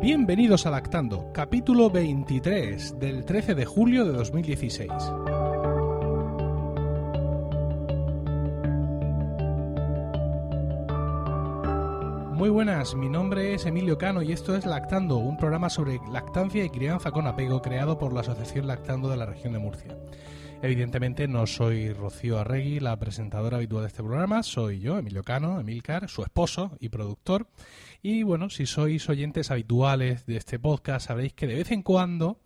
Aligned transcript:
Bienvenidos 0.00 0.64
a 0.64 0.70
Lactando, 0.70 1.32
capítulo 1.32 1.90
23 1.90 3.00
del 3.00 3.24
13 3.24 3.56
de 3.56 3.64
julio 3.64 4.04
de 4.04 4.12
2016. 4.12 4.92
Muy 12.32 12.48
buenas, 12.48 12.94
mi 12.94 13.08
nombre 13.08 13.54
es 13.54 13.66
Emilio 13.66 13.98
Cano 13.98 14.22
y 14.22 14.30
esto 14.30 14.54
es 14.54 14.66
Lactando, 14.66 15.16
un 15.16 15.36
programa 15.36 15.68
sobre 15.68 15.98
lactancia 16.12 16.64
y 16.64 16.70
crianza 16.70 17.10
con 17.10 17.26
apego 17.26 17.60
creado 17.60 17.98
por 17.98 18.12
la 18.12 18.20
Asociación 18.20 18.68
Lactando 18.68 19.10
de 19.10 19.16
la 19.16 19.26
región 19.26 19.52
de 19.52 19.58
Murcia. 19.58 19.96
Evidentemente 20.62 21.28
no 21.28 21.46
soy 21.46 21.92
Rocío 21.92 22.38
Arregui, 22.38 22.78
la 22.78 22.96
presentadora 22.98 23.56
habitual 23.58 23.82
de 23.82 23.88
este 23.88 24.02
programa, 24.02 24.44
soy 24.44 24.78
yo, 24.78 24.98
Emilio 24.98 25.24
Cano, 25.24 25.60
Emilcar, 25.60 26.08
su 26.08 26.22
esposo 26.22 26.76
y 26.78 26.88
productor. 26.88 27.48
Y 28.02 28.22
bueno, 28.22 28.48
si 28.48 28.64
sois 28.66 29.08
oyentes 29.08 29.50
habituales 29.50 30.24
de 30.24 30.36
este 30.36 30.58
podcast, 30.58 31.08
sabréis 31.08 31.32
que 31.32 31.48
de 31.48 31.56
vez 31.56 31.72
en 31.72 31.82
cuando 31.82 32.38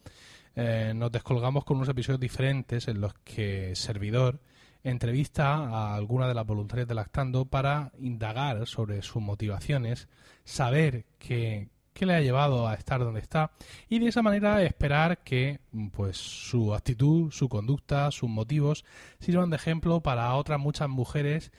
eh, 0.57 0.93
nos 0.95 1.13
descolgamos 1.13 1.65
con 1.65 1.77
unos 1.77 1.91
episodios 1.91 2.21
diferentes 2.21 2.89
en 2.89 3.01
los 3.03 3.13
que 3.23 3.77
servidor 3.77 4.41
entrevista 4.83 5.55
a 5.55 5.95
alguna 5.95 6.27
de 6.27 6.35
las 6.35 6.47
voluntarias 6.47 6.89
de 6.89 6.95
Lactando 6.95 7.45
para 7.45 7.93
indagar 8.01 8.67
sobre 8.67 9.03
sus 9.03 9.23
motivaciones, 9.23 10.09
saber 10.45 11.05
qué, 11.19 11.69
qué 11.93 12.07
le 12.07 12.15
ha 12.15 12.21
llevado 12.21 12.67
a 12.67 12.75
estar 12.75 13.01
donde 13.01 13.21
está 13.21 13.53
y 13.91 13.99
de 13.99 14.09
esa 14.09 14.23
manera 14.23 14.63
esperar 14.63 15.19
que 15.19 15.61
pues 15.93 16.17
su 16.17 16.75
actitud, 16.75 17.31
su 17.31 17.51
conducta, 17.51 18.11
sus 18.11 18.29
motivos 18.29 18.85
sirvan 19.21 19.51
de 19.51 19.57
ejemplo 19.57 20.01
para 20.01 20.35
otras 20.35 20.59
muchas 20.59 20.89
mujeres 20.89 21.53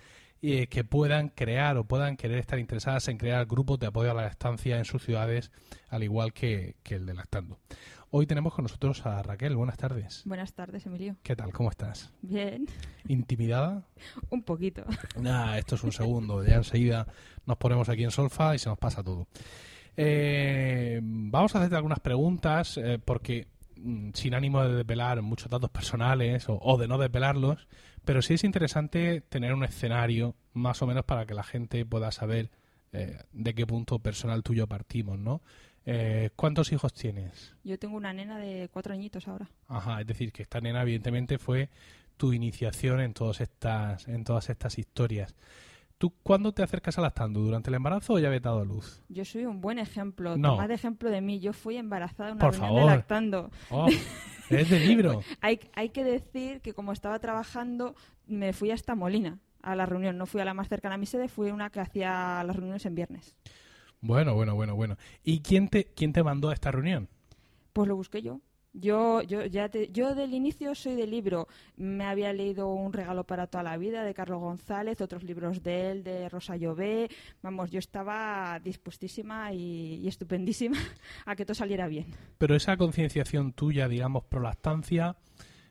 eh, 0.45 0.67
que 0.67 0.83
puedan 0.83 1.29
crear 1.29 1.77
o 1.77 1.85
puedan 1.85 2.17
querer 2.17 2.37
estar 2.37 2.59
interesadas 2.59 3.07
en 3.07 3.17
crear 3.17 3.45
grupos 3.45 3.79
de 3.79 3.87
apoyo 3.87 4.11
a 4.11 4.13
la 4.13 4.27
estancia 4.27 4.77
en 4.77 4.83
sus 4.83 5.01
ciudades, 5.01 5.51
al 5.87 6.03
igual 6.03 6.33
que, 6.33 6.75
que 6.83 6.95
el 6.95 7.05
de 7.05 7.13
Lactando. 7.13 7.59
Hoy 8.11 8.27
tenemos 8.27 8.53
con 8.53 8.63
nosotros 8.63 9.05
a 9.05 9.23
Raquel. 9.23 9.55
Buenas 9.55 9.77
tardes. 9.77 10.21
Buenas 10.25 10.53
tardes, 10.53 10.85
Emilio. 10.85 11.15
¿Qué 11.23 11.37
tal? 11.37 11.53
¿Cómo 11.53 11.69
estás? 11.69 12.11
Bien. 12.21 12.67
¿Intimidada? 13.07 13.87
Un 14.29 14.43
poquito. 14.43 14.83
Nah, 15.21 15.57
esto 15.57 15.75
es 15.75 15.83
un 15.85 15.93
segundo. 15.93 16.43
Ya 16.43 16.55
enseguida 16.55 17.07
nos 17.45 17.55
ponemos 17.55 17.87
aquí 17.87 18.03
en 18.03 18.11
solfa 18.11 18.53
y 18.53 18.59
se 18.59 18.67
nos 18.67 18.77
pasa 18.77 19.01
todo. 19.01 19.27
Eh, 19.95 20.99
vamos 21.01 21.55
a 21.55 21.59
hacerte 21.59 21.77
algunas 21.77 22.01
preguntas 22.01 22.77
eh, 22.77 22.99
porque 23.03 23.47
mm, 23.77 24.09
sin 24.13 24.35
ánimo 24.35 24.61
de 24.61 24.75
desvelar 24.75 25.21
muchos 25.21 25.49
datos 25.49 25.69
personales 25.69 26.49
o, 26.49 26.59
o, 26.61 26.77
de 26.77 26.89
no 26.89 26.97
desvelarlos, 26.97 27.67
pero 28.05 28.21
sí 28.21 28.35
es 28.35 28.43
interesante 28.43 29.21
tener 29.21 29.53
un 29.53 29.63
escenario 29.63 30.35
más 30.53 30.81
o 30.81 30.87
menos 30.87 31.05
para 31.05 31.25
que 31.25 31.33
la 31.33 31.43
gente 31.43 31.85
pueda 31.85 32.11
saber 32.11 32.49
eh, 32.91 33.17
de 33.31 33.53
qué 33.55 33.65
punto 33.65 33.99
personal 33.99 34.43
tuyo 34.43 34.67
partimos, 34.67 35.17
¿no? 35.17 35.41
Eh, 35.85 36.29
¿Cuántos 36.35 36.71
hijos 36.71 36.93
tienes? 36.93 37.53
Yo 37.63 37.77
tengo 37.77 37.97
una 37.97 38.13
nena 38.13 38.37
de 38.37 38.69
cuatro 38.71 38.93
añitos 38.93 39.27
ahora. 39.27 39.49
Ajá, 39.67 39.99
es 40.01 40.07
decir, 40.07 40.31
que 40.31 40.43
esta 40.43 40.61
nena 40.61 40.81
evidentemente 40.81 41.37
fue 41.37 41.69
tu 42.17 42.31
iniciación 42.31 43.01
en 43.01 43.13
todas 43.13 43.41
estas, 43.41 44.07
en 44.07 44.23
todas 44.23 44.49
estas 44.49 44.77
historias. 44.77 45.35
¿Tú 46.03 46.11
cuándo 46.21 46.51
te 46.53 46.61
acercas 46.61 46.97
a 46.97 47.01
lactando? 47.01 47.39
¿Durante 47.39 47.69
el 47.69 47.75
embarazo 47.75 48.15
o 48.15 48.19
ya 48.19 48.27
habías 48.27 48.43
dado 48.43 48.59
a 48.59 48.65
luz? 48.65 49.01
Yo 49.07 49.23
soy 49.23 49.45
un 49.45 49.61
buen 49.61 49.79
ejemplo. 49.79 50.35
No. 50.35 50.49
Tomad 50.49 50.67
de 50.67 50.73
ejemplo 50.73 51.09
de 51.09 51.21
mí. 51.21 51.39
Yo 51.39 51.53
fui 51.53 51.77
embarazada 51.77 52.31
en 52.31 52.35
una 52.35 52.41
Por 52.41 52.51
reunión 52.51 52.75
favor. 52.75 52.89
de 52.89 52.97
lactando. 52.97 53.51
Oh, 53.69 53.87
es 54.49 54.69
de 54.69 54.79
libro. 54.81 55.21
hay, 55.39 55.61
hay 55.73 55.91
que 55.91 56.03
decir 56.03 56.59
que 56.59 56.73
como 56.73 56.91
estaba 56.91 57.19
trabajando, 57.19 57.95
me 58.27 58.51
fui 58.51 58.71
hasta 58.71 58.95
Molina 58.95 59.39
a 59.61 59.77
la 59.77 59.85
reunión. 59.85 60.17
No 60.17 60.25
fui 60.25 60.41
a 60.41 60.43
la 60.43 60.53
más 60.53 60.67
cercana 60.67 60.95
a 60.95 60.97
mi 60.97 61.05
sede, 61.05 61.29
fui 61.29 61.51
una 61.51 61.69
que 61.69 61.79
hacía 61.79 62.43
las 62.43 62.53
reuniones 62.53 62.85
en 62.85 62.95
viernes. 62.95 63.37
Bueno, 64.01 64.33
bueno, 64.33 64.55
bueno, 64.55 64.75
bueno. 64.75 64.97
¿Y 65.23 65.39
quién 65.39 65.69
te, 65.69 65.85
quién 65.85 66.11
te 66.11 66.21
mandó 66.21 66.49
a 66.49 66.53
esta 66.53 66.69
reunión? 66.69 67.07
Pues 67.71 67.87
lo 67.87 67.95
busqué 67.95 68.21
yo. 68.21 68.41
Yo, 68.75 69.21
yo, 69.21 69.45
ya 69.45 69.69
te- 69.69 69.89
yo 69.91 70.15
del 70.15 70.33
inicio 70.33 70.73
soy 70.73 70.95
de 70.95 71.05
libro. 71.05 71.47
Me 71.77 72.05
había 72.05 72.33
leído 72.33 72.69
Un 72.73 72.91
regalo 72.91 73.23
para 73.23 73.45
toda 73.47 73.63
la 73.63 73.77
vida 73.77 74.03
de 74.03 74.13
Carlos 74.15 74.39
González, 74.39 74.99
otros 74.99 75.23
libros 75.23 75.61
de 75.61 75.91
él, 75.91 76.03
de 76.03 76.27
Rosa 76.27 76.55
Llobé. 76.57 77.07
Vamos, 77.43 77.69
yo 77.69 77.77
estaba 77.79 78.59
dispuestísima 78.63 79.53
y, 79.53 79.95
y 80.03 80.07
estupendísima 80.07 80.77
a 81.25 81.35
que 81.35 81.45
todo 81.45 81.53
saliera 81.55 81.87
bien. 81.87 82.07
Pero 82.39 82.55
esa 82.55 82.75
concienciación 82.77 83.53
tuya, 83.53 83.87
digamos, 83.87 84.23
pro 84.23 84.41
lactancia, 84.41 85.15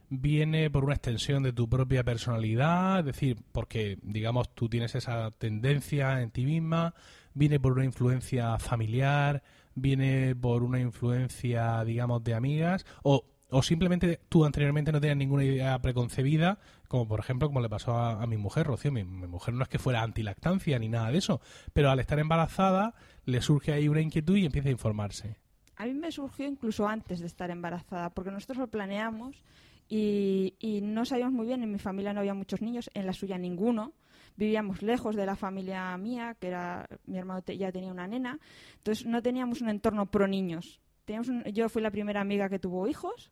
viene 0.09 0.71
por 0.71 0.85
una 0.85 0.95
extensión 0.95 1.43
de 1.43 1.53
tu 1.53 1.69
propia 1.69 2.05
personalidad, 2.05 3.01
es 3.01 3.07
decir, 3.07 3.39
porque, 3.51 3.99
digamos, 4.03 4.55
tú 4.55 4.69
tienes 4.69 4.95
esa 4.95 5.31
tendencia 5.33 6.21
en 6.23 6.31
ti 6.31 6.45
misma, 6.45 6.95
viene 7.35 7.59
por 7.59 7.73
una 7.73 7.85
influencia 7.85 8.59
familiar, 8.59 9.43
viene 9.75 10.35
por 10.35 10.63
una 10.63 10.81
influencia, 10.81 11.85
digamos, 11.85 12.23
de 12.25 12.35
amigas, 12.35 12.85
o, 13.03 13.25
o 13.51 13.63
simplemente 13.63 14.21
tú 14.29 14.45
anteriormente 14.45 14.93
no 14.93 15.01
tenías 15.01 15.17
ninguna 15.17 15.45
idea 15.45 15.81
preconcebida, 15.81 16.59
como 16.89 17.07
por 17.07 17.21
ejemplo, 17.21 17.49
como 17.49 17.61
le 17.61 17.69
pasó 17.69 17.93
a, 17.93 18.23
a 18.23 18.27
mi 18.27 18.37
mujer, 18.37 18.67
Rocío. 18.67 18.93
Mi, 18.93 19.05
mujer 19.05 19.55
no 19.55 19.63
es 19.63 19.69
que 19.69 19.79
fuera 19.79 20.03
antilactancia 20.03 20.79
ni 20.79 20.89
nada 20.89 21.11
de 21.11 21.19
eso, 21.19 21.41
pero 21.73 21.91
al 21.91 22.01
estar 22.01 22.19
embarazada 22.19 22.95
le 23.25 23.41
surge 23.43 23.73
ahí 23.73 23.89
una 23.89 24.01
inquietud 24.01 24.37
y 24.37 24.47
empieza 24.47 24.69
a 24.69 24.73
informarse. 24.73 25.37
A 25.77 25.87
mí 25.87 25.95
me 25.95 26.13
surgió 26.13 26.47
incluso 26.47 26.89
antes 26.89 27.21
de 27.21 27.27
estar 27.27 27.51
embarazada, 27.51 28.11
porque 28.11 28.31
nosotros 28.31 28.59
lo 28.59 28.69
planeamos 28.69 29.43
y, 29.89 30.55
y 30.59 30.81
no 30.81 31.05
sabíamos 31.05 31.35
muy 31.35 31.47
bien, 31.47 31.63
en 31.63 31.73
mi 31.73 31.79
familia 31.79 32.13
no 32.13 32.21
había 32.21 32.35
muchos 32.35 32.63
niños, 32.63 32.91
en 32.95 33.07
la 33.07 33.13
suya 33.13 33.37
ninguno. 33.39 33.93
Vivíamos 34.37 34.83
lejos 34.83 35.15
de 35.17 35.27
la 35.27 35.37
familia 35.37 35.97
mía, 35.99 36.37
que 36.41 36.49
era 36.49 36.89
mi 37.07 37.19
hermano 37.19 37.43
te- 37.43 37.57
ya 37.59 37.71
tenía 37.73 37.91
una 37.91 38.07
nena, 38.07 38.39
entonces 38.79 39.07
no 39.07 39.23
teníamos 39.23 39.61
un 39.61 39.69
entorno 39.69 40.07
pro 40.11 40.27
niños. 40.27 40.81
Teníamos 41.05 41.29
un- 41.29 41.45
yo 41.45 41.69
fui 41.69 41.83
la 41.83 41.91
primera 41.91 42.21
amiga 42.21 42.49
que 42.49 42.59
tuvo 42.59 42.87
hijos, 42.89 43.31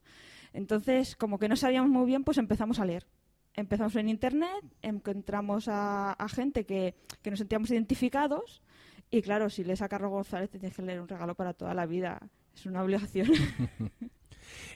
entonces 0.52 1.16
como 1.16 1.38
que 1.38 1.48
no 1.48 1.56
sabíamos 1.56 1.90
muy 1.90 2.06
bien, 2.06 2.24
pues 2.24 2.38
empezamos 2.38 2.78
a 2.80 2.84
leer. 2.84 3.06
Empezamos 3.54 3.96
en 3.96 4.08
internet, 4.08 4.64
encontramos 4.82 5.68
a, 5.68 6.12
a 6.12 6.28
gente 6.28 6.64
que, 6.66 6.94
que 7.22 7.30
nos 7.30 7.38
sentíamos 7.40 7.70
identificados 7.70 8.62
y 9.10 9.22
claro, 9.22 9.50
si 9.50 9.64
lees 9.64 9.82
a 9.82 9.88
Carlos 9.88 10.10
González 10.10 10.50
te 10.50 10.58
tienes 10.58 10.76
que 10.76 10.82
leer 10.82 11.00
un 11.00 11.08
regalo 11.08 11.34
para 11.34 11.52
toda 11.52 11.74
la 11.74 11.86
vida. 11.86 12.20
Es 12.54 12.66
una 12.66 12.82
obligación. 12.82 13.28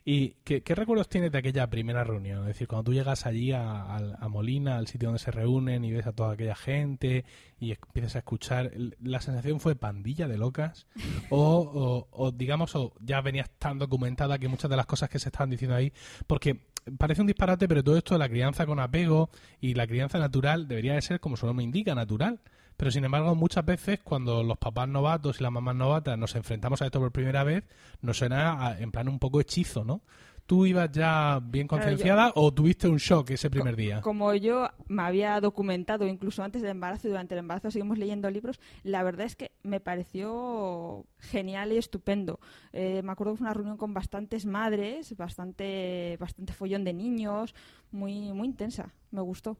¿Y 0.05 0.31
qué, 0.45 0.63
recuerdos 0.75 1.09
tienes 1.09 1.33
de 1.33 1.39
aquella 1.39 1.69
primera 1.69 2.05
reunión? 2.05 2.41
Es 2.43 2.47
decir, 2.49 2.69
cuando 2.69 2.85
tú 2.85 2.93
llegas 2.95 3.27
allí 3.27 3.53
a, 3.53 3.83
a- 3.83 4.17
a 4.21 4.29
Molina, 4.29 4.77
al 4.77 4.87
sitio 4.87 5.09
donde 5.09 5.19
se 5.19 5.31
reúnen 5.31 5.85
y 5.85 5.93
ves 5.93 6.07
a 6.07 6.13
toda 6.13 6.33
aquella 6.35 6.55
gente 6.55 7.25
y 7.59 7.73
empiezas 7.73 8.17
a 8.17 8.19
escuchar, 8.19 8.73
¿la 9.03 9.21
sensación 9.21 9.61
fue 9.61 9.77
pandilla 9.77 10.29
de 10.29 10.37
locas? 10.39 10.87
O, 11.31 11.39
o- 11.41 12.09
o, 12.11 12.33
digamos, 12.33 12.75
o 12.77 12.93
ya 13.01 13.21
venías 13.21 13.51
tan 13.59 13.79
documentada 13.79 14.39
que 14.39 14.49
muchas 14.49 14.71
de 14.71 14.77
las 14.77 14.87
cosas 14.87 15.09
que 15.09 15.19
se 15.19 15.29
estaban 15.29 15.51
diciendo 15.51 15.75
ahí, 15.77 15.93
porque 16.27 16.61
parece 16.99 17.21
un 17.23 17.27
disparate, 17.27 17.67
pero 17.67 17.83
todo 17.83 17.97
esto 17.97 18.15
de 18.15 18.19
la 18.19 18.29
crianza 18.29 18.67
con 18.67 18.79
apego 18.81 19.31
y 19.61 19.75
la 19.75 19.87
crianza 19.87 20.19
natural 20.19 20.69
debería 20.69 20.95
de 20.95 21.03
ser, 21.03 21.21
como 21.21 21.37
su 21.37 21.47
nombre 21.47 21.65
indica, 21.65 21.95
natural. 21.95 22.41
Pero 22.77 22.91
sin 22.91 23.05
embargo, 23.05 23.35
muchas 23.35 23.65
veces 23.65 24.01
cuando 24.03 24.43
los 24.43 24.59
papás 24.59 24.89
novatos 24.89 25.41
y 25.41 25.43
las 25.43 25.53
mamás 25.53 25.77
novatas 25.77 26.19
nos 26.19 26.35
enfrentamos 26.35 26.83
a 26.83 26.87
esto 26.87 26.99
por 27.01 27.13
primera 27.13 27.45
vez, 27.45 27.65
nos 28.01 28.19
suena 28.19 28.67
a- 28.67 28.79
en 28.81 28.91
plan 28.91 29.09
un 29.09 29.19
poco 29.19 29.41
hechizo, 29.41 29.85
¿no? 29.85 30.03
¿Tú 30.47 30.67
ibas 30.67 30.91
ya 30.93 31.41
bien 31.43 31.67
Claro, 31.67 31.83
concienciada 31.85 32.31
o 32.35 32.53
tuviste 32.53 32.87
un 32.87 32.99
shock 32.99 33.31
ese 33.31 33.49
primer 33.49 33.77
día? 33.77 34.03
Como 34.03 34.35
yo 34.35 34.69
me 34.89 35.03
había 35.03 35.41
documentado 35.41 36.07
incluso 36.07 36.43
antes 36.43 36.61
del 36.61 36.73
embarazo 36.73 37.07
y 37.09 37.11
durante 37.13 37.33
el 37.35 37.39
embarazo 37.39 37.71
seguimos 37.71 37.97
leyendo 37.97 38.29
libros, 38.31 38.61
la 38.83 39.03
verdad 39.03 39.25
es 39.25 39.37
que 39.37 39.53
me 39.63 39.81
pareció 39.81 41.07
genial 41.19 41.73
y 41.73 41.79
estupendo. 41.79 42.41
Eh, 42.75 43.01
me 43.03 43.13
acuerdo 43.13 43.33
que 43.33 43.39
fue 43.39 43.47
una 43.47 43.55
reunión 43.55 43.79
con 43.79 43.95
bastantes 43.95 44.45
madres, 44.45 45.17
bastante, 45.17 46.19
bastante 46.21 46.53
follón 46.53 46.85
de 46.85 46.93
niños, 46.93 47.55
muy, 47.91 48.33
muy 48.35 48.49
intensa. 48.49 48.93
Me 49.13 49.23
gustó. 49.23 49.57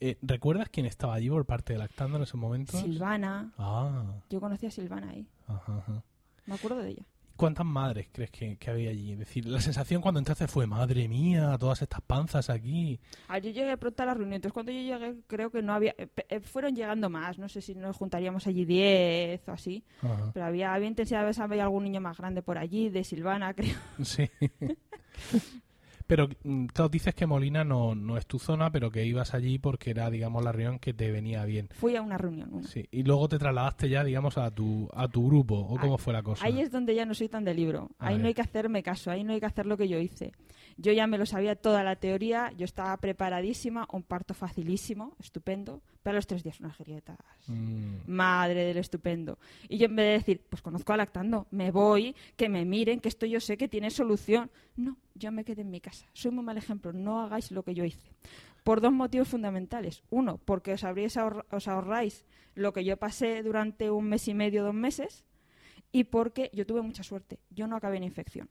Eh, 0.00 0.16
¿Recuerdas 0.22 0.68
quién 0.70 0.86
estaba 0.86 1.14
allí 1.14 1.28
por 1.28 1.44
parte 1.44 1.74
de 1.74 1.78
Lactando 1.78 2.16
en 2.16 2.22
ese 2.22 2.36
momento? 2.36 2.76
Silvana, 2.78 3.52
Ah, 3.58 4.14
yo 4.30 4.40
conocí 4.40 4.66
a 4.66 4.70
Silvana 4.70 5.10
ahí, 5.10 5.26
ajá, 5.46 5.78
ajá. 5.78 6.02
me 6.46 6.54
acuerdo 6.54 6.78
de 6.78 6.90
ella. 6.90 7.02
¿Cuántas 7.36 7.64
madres 7.64 8.08
crees 8.12 8.30
que, 8.30 8.56
que 8.58 8.70
había 8.70 8.90
allí? 8.90 9.12
Es 9.12 9.18
decir, 9.18 9.46
la 9.46 9.62
sensación 9.62 10.02
cuando 10.02 10.18
entraste 10.18 10.46
fue, 10.46 10.66
madre 10.66 11.08
mía, 11.08 11.56
todas 11.58 11.80
estas 11.80 12.02
panzas 12.02 12.50
aquí. 12.50 13.00
Ah, 13.28 13.38
yo 13.38 13.50
llegué 13.50 13.78
pronto 13.78 14.02
a 14.02 14.06
la 14.06 14.12
reunión, 14.12 14.34
entonces 14.34 14.52
cuando 14.52 14.72
yo 14.72 14.78
llegué 14.80 15.16
creo 15.26 15.50
que 15.50 15.62
no 15.62 15.72
había... 15.72 15.94
eh, 15.96 16.08
eh, 16.28 16.40
fueron 16.40 16.74
llegando 16.76 17.08
más, 17.08 17.38
no 17.38 17.48
sé 17.48 17.62
si 17.62 17.74
nos 17.74 17.96
juntaríamos 17.96 18.46
allí 18.46 18.66
10 18.66 19.48
o 19.48 19.52
así, 19.52 19.82
Ajá. 20.02 20.30
pero 20.34 20.44
había, 20.44 20.74
había 20.74 20.88
intensidad, 20.88 21.22
a 21.22 21.24
veces 21.26 21.40
había 21.40 21.62
algún 21.62 21.84
niño 21.84 22.02
más 22.02 22.18
grande 22.18 22.42
por 22.42 22.58
allí, 22.58 22.90
de 22.90 23.04
Silvana, 23.04 23.54
creo. 23.54 23.76
Sí. 24.02 24.28
Pero, 26.10 26.28
mm, 26.42 26.66
claro, 26.66 26.88
dices 26.88 27.14
que 27.14 27.24
Molina 27.24 27.62
no, 27.62 27.94
no 27.94 28.16
es 28.16 28.26
tu 28.26 28.40
zona, 28.40 28.72
pero 28.72 28.90
que 28.90 29.06
ibas 29.06 29.32
allí 29.32 29.60
porque 29.60 29.90
era, 29.90 30.10
digamos, 30.10 30.42
la 30.42 30.50
reunión 30.50 30.80
que 30.80 30.92
te 30.92 31.08
venía 31.12 31.44
bien. 31.44 31.68
Fui 31.70 31.94
a 31.94 32.02
una 32.02 32.18
reunión, 32.18 32.48
una. 32.52 32.66
Sí. 32.66 32.84
Y 32.90 33.04
luego 33.04 33.28
te 33.28 33.38
trasladaste 33.38 33.88
ya, 33.88 34.02
digamos, 34.02 34.36
a 34.36 34.50
tu, 34.50 34.88
a 34.92 35.06
tu 35.06 35.24
grupo, 35.28 35.54
¿o 35.54 35.78
cómo 35.78 35.98
fue 35.98 36.12
la 36.12 36.24
cosa? 36.24 36.44
Ahí 36.44 36.60
es 36.60 36.72
donde 36.72 36.96
ya 36.96 37.04
no 37.06 37.14
soy 37.14 37.28
tan 37.28 37.44
de 37.44 37.54
libro. 37.54 37.92
A 38.00 38.08
Ahí 38.08 38.14
ver. 38.14 38.22
no 38.22 38.26
hay 38.26 38.34
que 38.34 38.40
hacerme 38.40 38.82
caso, 38.82 39.12
ahí 39.12 39.22
no 39.22 39.32
hay 39.34 39.38
que 39.38 39.46
hacer 39.46 39.66
lo 39.66 39.76
que 39.76 39.86
yo 39.86 40.00
hice. 40.00 40.32
Yo 40.76 40.92
ya 40.92 41.06
me 41.06 41.16
lo 41.16 41.26
sabía 41.26 41.54
toda 41.54 41.84
la 41.84 41.94
teoría, 41.94 42.50
yo 42.56 42.64
estaba 42.64 42.96
preparadísima, 42.96 43.86
un 43.92 44.02
parto 44.02 44.34
facilísimo, 44.34 45.14
estupendo, 45.20 45.80
pero 46.02 46.14
a 46.14 46.16
los 46.16 46.26
tres 46.26 46.42
días 46.42 46.58
unas 46.58 46.76
grietas. 46.78 47.18
Mm, 47.46 47.98
Madre 48.10 48.64
del 48.64 48.78
estupendo. 48.78 49.38
Y 49.68 49.78
yo 49.78 49.86
en 49.86 49.94
vez 49.94 50.06
de 50.06 50.12
decir, 50.12 50.42
pues 50.48 50.60
conozco 50.60 50.92
a 50.92 50.96
lactando, 50.96 51.46
me 51.52 51.70
voy, 51.70 52.16
que 52.36 52.48
me 52.48 52.64
miren, 52.64 52.98
que 52.98 53.08
esto 53.08 53.26
yo 53.26 53.38
sé 53.38 53.56
que 53.56 53.68
tiene 53.68 53.90
solución. 53.90 54.50
No, 54.76 54.96
yo 55.14 55.32
me 55.32 55.44
quedé 55.44 55.62
en 55.62 55.70
mi 55.70 55.80
casa. 55.80 56.06
Soy 56.12 56.30
muy 56.30 56.44
mal 56.44 56.58
ejemplo, 56.58 56.92
no 56.92 57.20
hagáis 57.20 57.50
lo 57.50 57.62
que 57.62 57.74
yo 57.74 57.84
hice. 57.84 58.10
Por 58.64 58.80
dos 58.80 58.92
motivos 58.92 59.28
fundamentales. 59.28 60.02
Uno, 60.10 60.38
porque 60.38 60.72
os, 60.72 60.84
habréis 60.84 61.16
os 61.16 61.68
ahorráis 61.68 62.24
lo 62.54 62.72
que 62.72 62.84
yo 62.84 62.96
pasé 62.96 63.42
durante 63.42 63.90
un 63.90 64.06
mes 64.08 64.28
y 64.28 64.34
medio, 64.34 64.64
dos 64.64 64.74
meses. 64.74 65.24
Y 65.92 66.04
porque 66.04 66.50
yo 66.52 66.66
tuve 66.66 66.82
mucha 66.82 67.02
suerte. 67.02 67.40
Yo 67.50 67.66
no 67.66 67.76
acabé 67.76 67.96
en 67.96 68.04
infección. 68.04 68.48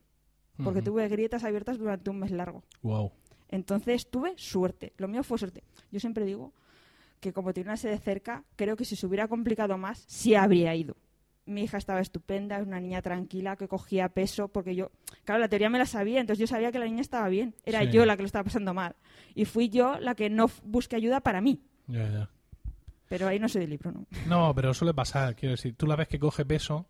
Porque 0.62 0.82
tuve 0.82 1.08
grietas 1.08 1.44
abiertas 1.44 1.78
durante 1.78 2.10
un 2.10 2.18
mes 2.18 2.32
largo. 2.32 2.64
Wow. 2.82 3.12
Entonces 3.48 4.10
tuve 4.10 4.34
suerte. 4.36 4.92
Lo 4.98 5.08
mío 5.08 5.22
fue 5.22 5.38
suerte. 5.38 5.64
Yo 5.90 6.00
siempre 6.00 6.26
digo 6.26 6.52
que 7.20 7.32
como 7.32 7.52
tiene 7.52 7.70
una 7.70 7.76
sede 7.76 7.98
cerca, 7.98 8.44
creo 8.56 8.76
que 8.76 8.84
si 8.84 8.96
se 8.96 9.06
hubiera 9.06 9.26
complicado 9.28 9.78
más, 9.78 10.04
sí 10.06 10.34
habría 10.34 10.74
ido. 10.74 10.96
Mi 11.50 11.62
hija 11.64 11.76
estaba 11.78 12.00
estupenda, 12.00 12.58
es 12.58 12.66
una 12.66 12.80
niña 12.80 13.02
tranquila 13.02 13.56
que 13.56 13.68
cogía 13.68 14.08
peso, 14.08 14.48
porque 14.48 14.74
yo, 14.74 14.90
claro, 15.24 15.40
la 15.40 15.48
teoría 15.48 15.68
me 15.68 15.78
la 15.78 15.86
sabía, 15.86 16.20
entonces 16.20 16.38
yo 16.40 16.46
sabía 16.46 16.70
que 16.72 16.78
la 16.78 16.84
niña 16.86 17.00
estaba 17.00 17.28
bien. 17.28 17.54
Era 17.64 17.80
Sí. 17.80 17.90
yo 17.90 18.06
la 18.06 18.16
que 18.16 18.22
lo 18.22 18.26
estaba 18.26 18.44
pasando 18.44 18.72
mal. 18.74 18.94
Y 19.34 19.44
fui 19.44 19.68
yo 19.68 19.98
la 20.00 20.14
que 20.14 20.30
no 20.30 20.50
busqué 20.64 20.96
ayuda 20.96 21.20
para 21.20 21.40
mí. 21.40 21.60
Ya, 21.86 22.08
ya. 22.08 22.30
Pero 23.08 23.26
ahí 23.26 23.38
no 23.40 23.48
soy 23.48 23.62
de 23.62 23.66
libro, 23.68 23.90
¿no? 23.90 24.06
No, 24.26 24.54
pero 24.54 24.72
suele 24.72 24.94
pasar, 24.94 25.34
quiero 25.34 25.50
decir, 25.56 25.74
tú 25.76 25.86
la 25.86 25.96
ves 25.96 26.06
que 26.06 26.20
coge 26.20 26.44
peso, 26.44 26.86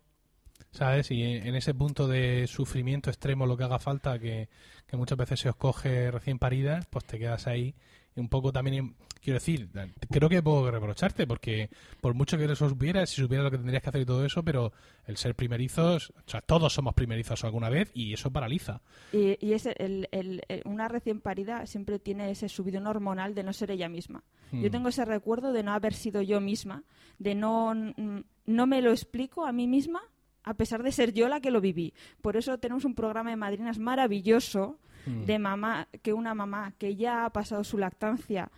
¿sabes? 0.69 1.09
Y 1.09 1.23
en 1.23 1.47
en 1.47 1.55
ese 1.55 1.73
punto 1.73 2.07
de 2.07 2.45
sufrimiento 2.47 3.09
extremo, 3.09 3.47
lo 3.47 3.57
que 3.57 3.63
haga 3.63 3.79
falta, 3.79 4.19
que, 4.19 4.47
que 4.85 4.97
muchas 4.97 5.17
veces 5.17 5.39
se 5.39 5.49
os 5.49 5.55
coge 5.55 6.11
recién 6.11 6.37
paridas, 6.37 6.85
pues 6.87 7.05
te 7.05 7.17
quedas 7.17 7.47
ahí. 7.47 7.73
Un 8.15 8.27
poco 8.27 8.51
también, 8.51 8.75
en- 8.75 8.95
quiero 9.21 9.39
decir, 9.39 9.69
creo 10.09 10.27
que 10.27 10.41
puedo 10.43 10.69
reprocharte, 10.69 11.25
porque 11.27 11.69
por 12.01 12.13
mucho 12.13 12.37
que 12.37 12.45
eso 12.45 12.67
supieras, 12.67 13.09
si 13.09 13.21
supieras 13.21 13.45
lo 13.45 13.51
que 13.51 13.57
tendrías 13.57 13.81
que 13.83 13.89
hacer 13.89 14.01
y 14.01 14.05
todo 14.05 14.25
eso, 14.25 14.43
pero 14.43 14.73
el 15.05 15.15
ser 15.17 15.33
primerizos, 15.35 16.11
o 16.17 16.29
sea, 16.29 16.41
todos 16.41 16.73
somos 16.73 16.93
primerizos 16.93 17.43
alguna 17.45 17.69
vez 17.69 17.89
y 17.93 18.13
eso 18.13 18.31
paraliza. 18.31 18.81
Y, 19.13 19.37
y 19.45 19.53
ese, 19.53 19.75
el- 19.77 20.09
el- 20.11 20.41
el- 20.49 20.61
una 20.65 20.87
recién 20.89 21.21
parida 21.21 21.65
siempre 21.67 21.99
tiene 21.99 22.31
ese 22.31 22.49
subidón 22.49 22.87
hormonal 22.87 23.33
de 23.35 23.43
no 23.43 23.53
ser 23.53 23.71
ella 23.71 23.87
misma. 23.87 24.23
Yo 24.51 24.67
Mm. 24.67 24.71
tengo 24.71 24.89
ese 24.89 25.05
recuerdo 25.05 25.53
de 25.53 25.63
no 25.63 25.71
haber 25.71 25.93
sido 25.93 26.21
yo 26.21 26.41
misma, 26.41 26.83
de 27.19 27.35
no, 27.35 27.73
no 27.73 28.67
me 28.67 28.81
lo 28.81 28.91
explico 28.91 29.45
a 29.45 29.53
mí 29.53 29.67
misma, 29.67 30.01
a 30.43 30.53
pesar 30.55 30.83
de 30.83 30.91
ser 30.91 31.13
yo 31.13 31.27
la 31.29 31.39
que 31.41 31.51
lo 31.51 31.61
viví. 31.61 31.93
Por 32.21 32.37
eso 32.37 32.57
tenemos 32.57 32.85
un 32.85 32.95
programa 32.95 33.29
de 33.29 33.35
madrinas 33.35 33.79
maravilloso 33.79 34.77
Mm. 35.05 35.25
de 35.25 35.39
mamá, 35.39 35.87
que 36.03 36.13
una 36.13 36.35
mamá 36.35 36.73
que 36.77 36.95
ya 36.95 37.25
ha 37.25 37.29
pasado 37.31 37.63
su 37.63 37.79
lactancia 37.79 38.51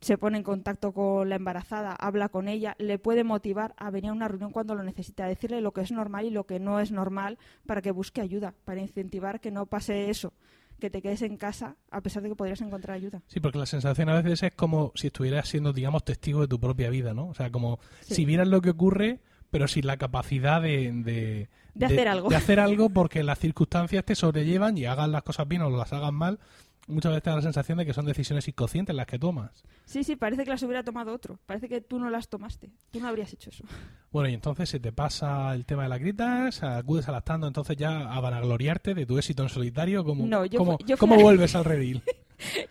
se 0.00 0.18
pone 0.18 0.38
en 0.38 0.42
contacto 0.42 0.92
con 0.92 1.28
la 1.28 1.36
embarazada, 1.36 1.92
habla 1.92 2.28
con 2.28 2.48
ella, 2.48 2.74
le 2.80 2.98
puede 2.98 3.22
motivar 3.22 3.74
a 3.78 3.90
venir 3.90 4.10
a 4.10 4.12
una 4.12 4.26
reunión 4.26 4.50
cuando 4.50 4.74
lo 4.74 4.82
necesita, 4.82 5.24
a 5.24 5.28
decirle 5.28 5.60
lo 5.60 5.72
que 5.72 5.82
es 5.82 5.92
normal 5.92 6.24
y 6.26 6.30
lo 6.30 6.44
que 6.46 6.58
no 6.58 6.80
es 6.80 6.90
normal 6.90 7.38
para 7.64 7.80
que 7.80 7.92
busque 7.92 8.20
ayuda, 8.20 8.54
para 8.64 8.80
incentivar 8.80 9.38
que 9.40 9.52
no 9.52 9.66
pase 9.66 10.10
eso, 10.10 10.32
que 10.80 10.90
te 10.90 11.00
quedes 11.00 11.22
en 11.22 11.36
casa 11.36 11.76
a 11.92 12.00
pesar 12.00 12.24
de 12.24 12.28
que 12.30 12.34
podrías 12.34 12.60
encontrar 12.60 12.96
ayuda. 12.96 13.22
Sí, 13.28 13.38
porque 13.38 13.58
la 13.58 13.66
sensación 13.66 14.08
a 14.08 14.20
veces 14.20 14.42
es 14.42 14.52
como 14.54 14.90
si 14.96 15.06
estuvieras 15.06 15.48
siendo, 15.48 15.72
digamos, 15.72 16.04
testigo 16.04 16.40
de 16.40 16.48
tu 16.48 16.58
propia 16.58 16.90
vida, 16.90 17.14
¿no? 17.14 17.28
O 17.28 17.34
sea, 17.34 17.50
como 17.52 17.78
Sí. 18.00 18.16
si 18.16 18.24
vieras 18.24 18.48
lo 18.48 18.60
que 18.60 18.70
ocurre, 18.70 19.20
pero 19.54 19.68
sin 19.68 19.86
la 19.86 19.96
capacidad 19.96 20.60
de... 20.60 20.90
De, 20.92 21.48
De 21.74 21.86
hacer 21.86 22.08
algo. 22.08 22.28
De 22.28 22.34
hacer 22.34 22.58
algo 22.58 22.90
porque 22.90 23.22
las 23.22 23.38
circunstancias 23.38 24.04
te 24.04 24.16
sobrellevan 24.16 24.76
y 24.76 24.84
hagas 24.86 25.08
las 25.08 25.22
cosas 25.22 25.46
bien 25.46 25.62
o 25.62 25.70
las 25.70 25.92
hagas 25.92 26.12
mal. 26.12 26.40
Muchas 26.88 27.12
veces 27.12 27.22
te 27.22 27.30
da 27.30 27.36
la 27.36 27.42
sensación 27.42 27.78
de 27.78 27.86
que 27.86 27.92
son 27.94 28.04
decisiones 28.04 28.48
inconscientes 28.48 28.96
las 28.96 29.06
que 29.06 29.16
tomas. 29.16 29.62
Sí, 29.84 30.02
sí, 30.02 30.16
parece 30.16 30.42
que 30.42 30.50
las 30.50 30.60
hubiera 30.64 30.82
tomado 30.82 31.14
otro, 31.14 31.38
parece 31.46 31.68
que 31.68 31.80
tú 31.80 32.00
no 32.00 32.10
las 32.10 32.28
tomaste, 32.28 32.72
tú 32.90 32.98
no 32.98 33.06
habrías 33.06 33.32
hecho 33.32 33.50
eso. 33.50 33.64
Bueno, 34.10 34.28
y 34.28 34.34
entonces 34.34 34.68
se 34.68 34.80
te 34.80 34.90
pasa 34.90 35.54
el 35.54 35.64
tema 35.66 35.84
de 35.84 35.88
las 35.90 36.00
gritas, 36.00 36.62
acudes 36.64 37.08
adaptando 37.08 37.46
entonces 37.46 37.76
ya 37.76 38.12
a 38.12 38.18
vanagloriarte 38.20 38.92
de 38.94 39.06
tu 39.06 39.16
éxito 39.16 39.44
en 39.44 39.50
solitario. 39.50 40.04
¿Cómo, 40.04 40.26
No, 40.26 40.44
yo 40.46 40.58
cómo, 40.58 40.76
fui- 40.78 40.86
yo 40.86 40.96
fui 40.96 41.08
cómo 41.08 41.20
a- 41.20 41.22
vuelves 41.22 41.54
al 41.54 41.64
redil? 41.64 42.02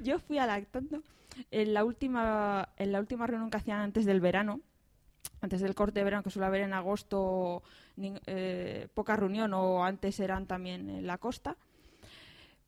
Yo 0.02 0.20
fui 0.20 0.38
a 0.38 0.46
lactando 0.46 1.02
en 1.50 1.74
la 1.74 1.84
última 1.86 2.70
en 2.78 2.92
la 2.92 3.00
última 3.00 3.26
reunión 3.26 3.50
que 3.50 3.58
hacían 3.58 3.80
antes 3.80 4.06
del 4.06 4.20
verano, 4.22 4.60
antes 5.44 5.60
del 5.60 5.76
corte 5.76 6.00
de 6.00 6.06
verano 6.06 6.24
que 6.24 6.30
suele 6.30 6.46
haber 6.46 6.62
en 6.62 6.74
agosto, 6.74 7.64
eh, 7.98 8.88
poca 8.94 9.18
reunión 9.18 9.54
o 9.54 9.84
antes 9.84 10.20
eran 10.22 10.48
también 10.48 10.90
en 10.90 11.06
la 11.06 11.18
costa, 11.18 11.58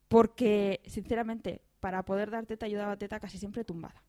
porque 0.08 0.82
sinceramente 0.84 1.62
para 1.80 2.04
poder 2.04 2.30
dar 2.30 2.44
teta 2.44 2.68
yo 2.68 2.78
daba 2.78 2.96
teta 2.96 3.18
casi 3.18 3.38
siempre 3.38 3.64
tumbada. 3.64 4.02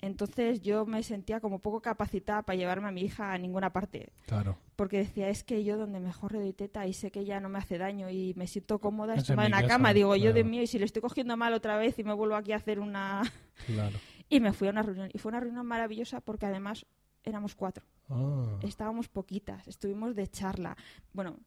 Entonces 0.00 0.60
yo 0.60 0.86
me 0.86 1.04
sentía 1.04 1.38
como 1.38 1.60
poco 1.60 1.80
capacitada 1.80 2.42
para 2.42 2.56
llevarme 2.56 2.88
a 2.88 2.90
mi 2.90 3.02
hija 3.02 3.32
a 3.32 3.38
ninguna 3.38 3.72
parte, 3.72 4.12
claro. 4.26 4.58
porque 4.74 4.98
decía, 4.98 5.28
es 5.28 5.44
que 5.44 5.62
yo 5.62 5.78
donde 5.78 6.00
mejor 6.00 6.32
le 6.32 6.40
doy 6.40 6.52
teta 6.52 6.84
y 6.88 6.92
sé 6.92 7.12
que 7.12 7.20
ella 7.20 7.38
no 7.38 7.48
me 7.48 7.58
hace 7.58 7.78
daño 7.78 8.10
y 8.10 8.34
me 8.36 8.48
siento 8.48 8.80
cómoda, 8.80 9.14
Es 9.14 9.20
estoy 9.20 9.44
en 9.44 9.52
la 9.52 9.64
cama, 9.68 9.94
digo 9.94 10.16
yo 10.16 10.32
de 10.32 10.42
mío 10.42 10.62
y 10.62 10.66
si 10.66 10.80
le 10.80 10.84
estoy 10.84 11.00
cogiendo 11.00 11.36
mal 11.36 11.54
otra 11.54 11.76
vez 11.76 11.96
y 12.00 12.02
me 12.02 12.12
vuelvo 12.12 12.34
aquí 12.34 12.50
a 12.52 12.56
hacer 12.56 12.80
una... 12.80 13.22
Claro. 13.66 13.96
Y 14.28 14.40
me 14.40 14.54
fui 14.54 14.66
a 14.66 14.70
una 14.70 14.82
reunión. 14.82 15.10
Y 15.12 15.18
fue 15.18 15.28
una 15.28 15.40
reunión 15.40 15.66
maravillosa 15.66 16.22
porque 16.22 16.46
además 16.46 16.86
éramos 17.24 17.54
cuatro. 17.54 17.84
Ah, 18.08 18.58
Estábamos 18.62 19.08
poquitas. 19.08 19.66
Estuvimos 19.68 20.14
de 20.14 20.26
charla. 20.28 20.76
Bueno, 21.12 21.38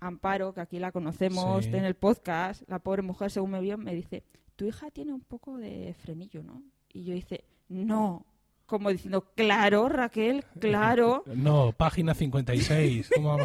Amparo, 0.00 0.52
que 0.52 0.60
aquí 0.60 0.78
la 0.78 0.90
conocemos 0.92 1.64
Sí. 1.64 1.70
en 1.76 1.84
el 1.84 1.94
podcast, 1.94 2.62
la 2.68 2.78
pobre 2.80 3.02
mujer, 3.02 3.30
según 3.30 3.50
me 3.52 3.60
vio, 3.60 3.78
me 3.78 3.94
dice, 3.94 4.24
tu 4.56 4.64
hija 4.66 4.90
tiene 4.90 5.12
un 5.12 5.20
poco 5.20 5.56
de 5.58 5.94
frenillo, 6.02 6.42
¿no? 6.42 6.62
Y 6.92 7.04
yo 7.04 7.14
dice, 7.14 7.44
no. 7.68 8.26
Como 8.66 8.88
diciendo, 8.90 9.26
claro, 9.36 9.88
Raquel, 9.88 10.44
claro. 10.58 11.24
No, 11.34 11.72
página 11.72 12.14
56. 12.14 13.10
¿Cómo, 13.14 13.36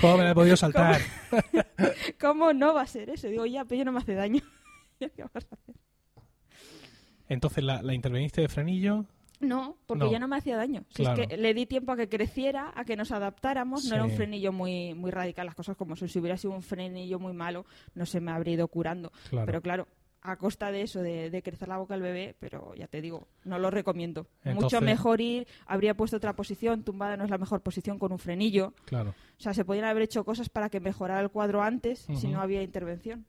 cómo 0.00 0.18
me 0.18 0.24
la 0.24 0.30
he 0.32 0.34
podido 0.34 0.56
saltar? 0.56 1.00
¿Cómo 2.20 2.52
no 2.52 2.74
va 2.74 2.82
a 2.82 2.86
ser 2.86 3.08
eso? 3.10 3.28
Digo, 3.28 3.46
ya, 3.46 3.64
pero 3.64 3.78
yo 3.78 3.84
no 3.86 3.92
me 3.92 3.98
hace 4.00 4.14
daño. 4.14 4.42
¿Qué 4.98 5.10
vas 5.34 5.46
a 5.50 5.54
hacer? 5.54 5.74
Entonces 7.28 7.64
la, 7.64 7.82
la 7.82 7.94
interveniste 7.94 8.40
de 8.42 8.48
frenillo. 8.48 9.06
No, 9.40 9.76
porque 9.86 10.04
No. 10.04 10.10
ya 10.12 10.18
no 10.18 10.28
me 10.28 10.36
hacía 10.36 10.56
daño. 10.56 10.84
Si 10.90 11.02
Claro. 11.02 11.22
es 11.22 11.28
que 11.28 11.36
le 11.36 11.52
di 11.54 11.66
tiempo 11.66 11.92
a 11.92 11.96
que 11.96 12.08
creciera, 12.08 12.72
a 12.74 12.84
que 12.84 12.96
nos 12.96 13.12
adaptáramos. 13.12 13.84
No 13.84 13.94
era 13.94 14.04
un 14.04 14.10
frenillo 14.12 14.52
muy, 14.52 14.94
muy 14.94 15.10
radical, 15.10 15.46
las 15.46 15.54
cosas 15.54 15.76
como 15.76 15.94
son. 15.96 16.08
Si 16.08 16.18
hubiera 16.18 16.36
sido 16.36 16.54
un 16.54 16.62
frenillo 16.62 17.18
muy 17.18 17.32
malo, 17.34 17.66
no 17.94 18.06
se 18.06 18.20
me 18.20 18.30
habría 18.32 18.54
ido 18.54 18.68
curando. 18.68 19.12
Claro. 19.28 19.46
Pero 19.46 19.60
claro, 19.60 19.88
a 20.22 20.36
costa 20.38 20.72
de 20.72 20.82
eso, 20.82 21.02
de, 21.02 21.30
de 21.30 21.42
crecer 21.42 21.68
la 21.68 21.76
boca 21.76 21.94
al 21.94 22.02
bebé, 22.02 22.34
pero 22.40 22.74
ya 22.74 22.88
te 22.88 23.00
digo, 23.00 23.28
no 23.44 23.58
lo 23.60 23.70
recomiendo. 23.70 24.26
Entonces- 24.42 24.62
Mucho 24.64 24.80
mejor 24.80 25.20
ir, 25.20 25.46
habría 25.66 25.94
puesto 25.94 26.16
otra 26.16 26.34
posición, 26.34 26.82
tumbada 26.82 27.16
no 27.16 27.22
es 27.24 27.30
la 27.30 27.38
mejor 27.38 27.60
posición 27.62 27.98
con 27.98 28.10
un 28.12 28.18
frenillo. 28.18 28.72
Claro. 28.86 29.10
O 29.10 29.40
sea, 29.40 29.54
se 29.54 29.64
podrían 29.64 29.84
haber 29.86 30.02
hecho 30.02 30.24
cosas 30.24 30.48
para 30.48 30.68
que 30.68 30.80
mejorara 30.80 31.20
el 31.20 31.30
cuadro 31.30 31.62
antes 31.62 32.06
si 32.16 32.26
no 32.26 32.40
había 32.40 32.62
intervención. 32.62 33.26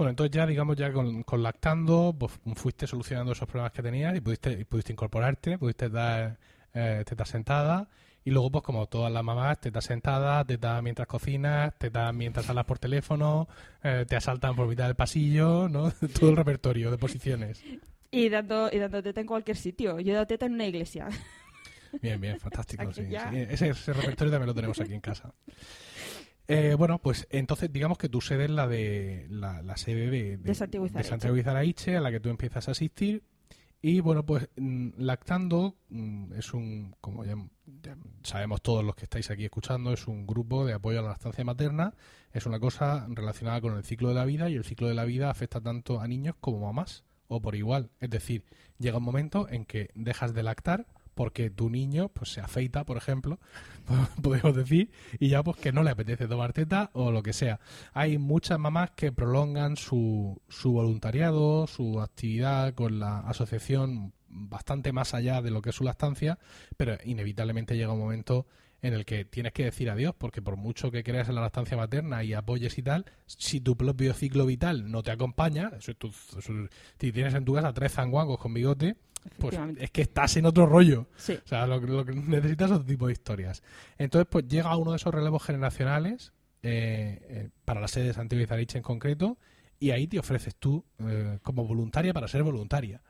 Bueno, 0.00 0.12
entonces 0.12 0.34
ya, 0.34 0.46
digamos, 0.46 0.78
ya 0.78 0.90
con, 0.94 1.24
con 1.24 1.42
lactando, 1.42 2.16
pues 2.18 2.32
fuiste 2.54 2.86
solucionando 2.86 3.32
esos 3.32 3.46
problemas 3.46 3.70
que 3.70 3.82
tenías 3.82 4.16
y 4.16 4.22
pudiste, 4.22 4.50
y 4.52 4.64
pudiste 4.64 4.94
incorporarte, 4.94 5.58
pudiste 5.58 5.90
dar 5.90 6.38
eh, 6.72 7.04
teta 7.06 7.26
sentada 7.26 7.86
y 8.24 8.30
luego, 8.30 8.50
pues 8.50 8.64
como 8.64 8.86
todas 8.86 9.12
las 9.12 9.22
mamás, 9.22 9.60
teta 9.60 9.82
sentada, 9.82 10.42
teta 10.46 10.80
mientras 10.80 11.06
cocinas, 11.06 11.78
teta 11.78 12.10
mientras 12.14 12.48
hablas 12.48 12.64
por 12.64 12.78
teléfono, 12.78 13.46
eh, 13.82 14.06
te 14.08 14.16
asaltan 14.16 14.56
por 14.56 14.66
mitad 14.68 14.86
del 14.86 14.94
pasillo, 14.94 15.68
¿no? 15.68 15.92
Todo 16.18 16.30
el 16.30 16.36
repertorio 16.36 16.90
de 16.90 16.96
posiciones. 16.96 17.62
Y 18.10 18.30
dando, 18.30 18.70
y 18.72 18.78
dando 18.78 19.02
teta 19.02 19.20
en 19.20 19.26
cualquier 19.26 19.58
sitio. 19.58 20.00
Yo 20.00 20.12
he 20.12 20.14
dado 20.14 20.26
teta 20.26 20.46
en 20.46 20.54
una 20.54 20.66
iglesia. 20.66 21.10
Bien, 22.00 22.18
bien, 22.18 22.40
fantástico. 22.40 22.82
Aquí 22.88 23.02
sí, 23.02 23.06
ya. 23.10 23.30
sí. 23.30 23.36
Ese, 23.36 23.68
ese 23.68 23.92
repertorio 23.92 24.30
también 24.30 24.46
lo 24.46 24.54
tenemos 24.54 24.80
aquí 24.80 24.94
en 24.94 25.02
casa. 25.02 25.34
Eh, 26.50 26.74
bueno, 26.74 26.98
pues 26.98 27.28
entonces 27.30 27.72
digamos 27.72 27.96
que 27.96 28.08
tu 28.08 28.20
sede 28.20 28.46
es 28.46 28.50
la 28.50 28.66
de 28.66 29.26
la, 29.30 29.62
la 29.62 29.76
sede 29.76 30.10
de, 30.10 30.36
De 30.36 30.54
Santiago 30.54 30.88
de. 30.88 31.04
Santiago 31.04 31.36
Izaraiche, 31.36 31.96
a 31.96 32.00
la 32.00 32.10
que 32.10 32.18
tú 32.18 32.28
empiezas 32.28 32.66
a 32.66 32.72
asistir 32.72 33.22
Y 33.80 34.00
bueno, 34.00 34.26
pues 34.26 34.48
mm, 34.56 34.90
Lactando 34.98 35.76
mm, 35.90 36.32
es 36.34 36.52
un, 36.52 36.96
como 37.00 37.24
ya, 37.24 37.36
ya 37.82 37.96
sabemos 38.24 38.62
todos 38.62 38.84
los 38.84 38.96
que 38.96 39.04
estáis 39.04 39.30
aquí 39.30 39.44
escuchando, 39.44 39.92
es 39.92 40.08
un 40.08 40.26
grupo 40.26 40.66
de 40.66 40.72
apoyo 40.72 40.98
a 40.98 41.02
la 41.02 41.10
lactancia 41.10 41.44
materna. 41.44 41.94
Es 42.32 42.46
una 42.46 42.58
cosa 42.58 43.06
relacionada 43.08 43.60
con 43.60 43.76
el 43.76 43.84
ciclo 43.84 44.08
de 44.08 44.16
la 44.16 44.24
vida 44.24 44.50
y 44.50 44.54
el 44.56 44.64
ciclo 44.64 44.88
de 44.88 44.94
la 44.94 45.04
vida 45.04 45.30
afecta 45.30 45.60
tanto 45.60 46.00
a 46.00 46.08
niños 46.08 46.34
como 46.40 46.58
a 46.58 46.72
mamás 46.72 47.04
o 47.28 47.40
por 47.40 47.54
igual. 47.54 47.90
Es 48.00 48.10
decir, 48.10 48.44
llega 48.78 48.98
un 48.98 49.04
momento 49.04 49.48
en 49.48 49.64
que 49.64 49.90
dejas 49.94 50.34
de 50.34 50.42
lactar 50.42 50.86
porque 51.20 51.50
tu 51.50 51.68
niño 51.68 52.08
pues 52.08 52.32
se 52.32 52.40
afeita, 52.40 52.86
por 52.86 52.96
ejemplo, 52.96 53.38
podemos 54.22 54.56
decir, 54.56 54.90
y 55.18 55.28
ya 55.28 55.42
pues 55.42 55.58
que 55.58 55.70
no 55.70 55.82
le 55.82 55.90
apetece 55.90 56.26
tomar 56.26 56.54
teta 56.54 56.88
o 56.94 57.12
lo 57.12 57.22
que 57.22 57.34
sea. 57.34 57.60
Hay 57.92 58.16
muchas 58.16 58.58
mamás 58.58 58.92
que 58.92 59.12
prolongan 59.12 59.76
su, 59.76 60.40
su 60.48 60.72
voluntariado, 60.72 61.66
su 61.66 62.00
actividad 62.00 62.72
con 62.72 63.00
la 63.00 63.18
asociación 63.18 64.14
bastante 64.28 64.92
más 64.92 65.12
allá 65.12 65.42
de 65.42 65.50
lo 65.50 65.60
que 65.60 65.68
es 65.68 65.76
su 65.76 65.84
lactancia, 65.84 66.38
pero 66.78 66.96
inevitablemente 67.04 67.76
llega 67.76 67.92
un 67.92 68.00
momento 68.00 68.46
en 68.80 68.94
el 68.94 69.04
que 69.04 69.26
tienes 69.26 69.52
que 69.52 69.64
decir 69.64 69.90
adiós, 69.90 70.14
porque 70.16 70.40
por 70.40 70.56
mucho 70.56 70.90
que 70.90 71.04
creas 71.04 71.28
en 71.28 71.34
la 71.34 71.42
lactancia 71.42 71.76
materna 71.76 72.24
y 72.24 72.32
apoyes 72.32 72.78
y 72.78 72.82
tal, 72.82 73.04
si 73.26 73.60
tu 73.60 73.76
propio 73.76 74.14
ciclo 74.14 74.46
vital 74.46 74.90
no 74.90 75.02
te 75.02 75.10
acompaña, 75.10 75.70
si 75.82 77.12
tienes 77.12 77.34
en 77.34 77.44
tu 77.44 77.52
casa 77.52 77.74
tres 77.74 77.92
zanguangos 77.92 78.38
con 78.38 78.54
bigote, 78.54 78.96
pues 79.38 79.58
es 79.78 79.90
que 79.90 80.02
estás 80.02 80.36
en 80.36 80.46
otro 80.46 80.66
rollo. 80.66 81.06
Sí. 81.16 81.38
O 81.44 81.48
sea, 81.48 81.66
lo, 81.66 81.80
que- 81.80 81.86
lo 81.86 82.04
que 82.04 82.12
necesitas 82.14 82.70
es 82.70 82.76
otro 82.76 82.86
tipo 82.86 83.06
de 83.06 83.12
historias. 83.12 83.62
Entonces, 83.98 84.26
pues 84.30 84.46
llega 84.48 84.76
uno 84.76 84.90
de 84.92 84.96
esos 84.96 85.12
relevos 85.14 85.42
generacionales 85.42 86.32
eh, 86.62 87.18
eh, 87.28 87.48
para 87.64 87.80
la 87.80 87.88
sede 87.88 88.06
de 88.08 88.12
Santiago 88.14 88.42
y 88.42 88.46
Zarich 88.46 88.74
en 88.74 88.82
concreto, 88.82 89.38
y 89.78 89.92
ahí 89.92 90.06
te 90.06 90.18
ofreces 90.18 90.56
tú 90.56 90.84
eh, 90.98 91.38
como 91.42 91.64
voluntaria 91.66 92.12
para 92.12 92.28
ser 92.28 92.42
voluntaria. 92.42 93.00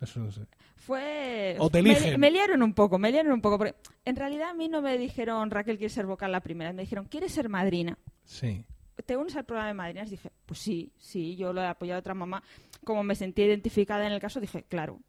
Eso 0.00 0.20
no 0.20 0.30
sé. 0.30 0.42
Fue. 0.74 1.56
O 1.58 1.70
te 1.70 1.82
me, 1.82 1.92
eligen. 1.92 2.20
me 2.20 2.30
liaron 2.30 2.62
un 2.62 2.74
poco, 2.74 2.98
me 2.98 3.10
liaron 3.10 3.32
un 3.32 3.40
poco. 3.40 3.56
Porque 3.58 3.74
en 4.04 4.16
realidad 4.16 4.50
a 4.50 4.54
mí 4.54 4.68
no 4.68 4.82
me 4.82 4.98
dijeron, 4.98 5.50
Raquel, 5.50 5.78
¿quieres 5.78 5.92
ser 5.94 6.04
vocal 6.06 6.32
la 6.32 6.40
primera? 6.40 6.72
Me 6.72 6.82
dijeron, 6.82 7.06
¿quieres 7.06 7.32
ser 7.32 7.48
madrina? 7.48 7.96
Sí. 8.24 8.64
¿Te 9.06 9.16
unes 9.16 9.36
al 9.36 9.44
programa 9.44 9.68
de 9.68 9.74
madrinas? 9.74 10.10
Dije, 10.10 10.30
pues 10.44 10.60
sí, 10.60 10.92
sí, 10.98 11.36
yo 11.36 11.52
lo 11.52 11.62
he 11.62 11.66
apoyado 11.66 11.96
a 11.96 12.00
otra 12.00 12.14
mamá. 12.14 12.42
Como 12.84 13.02
me 13.04 13.14
sentí 13.14 13.42
identificada 13.42 14.06
en 14.06 14.12
el 14.12 14.20
caso, 14.20 14.38
dije, 14.40 14.64
claro, 14.68 15.00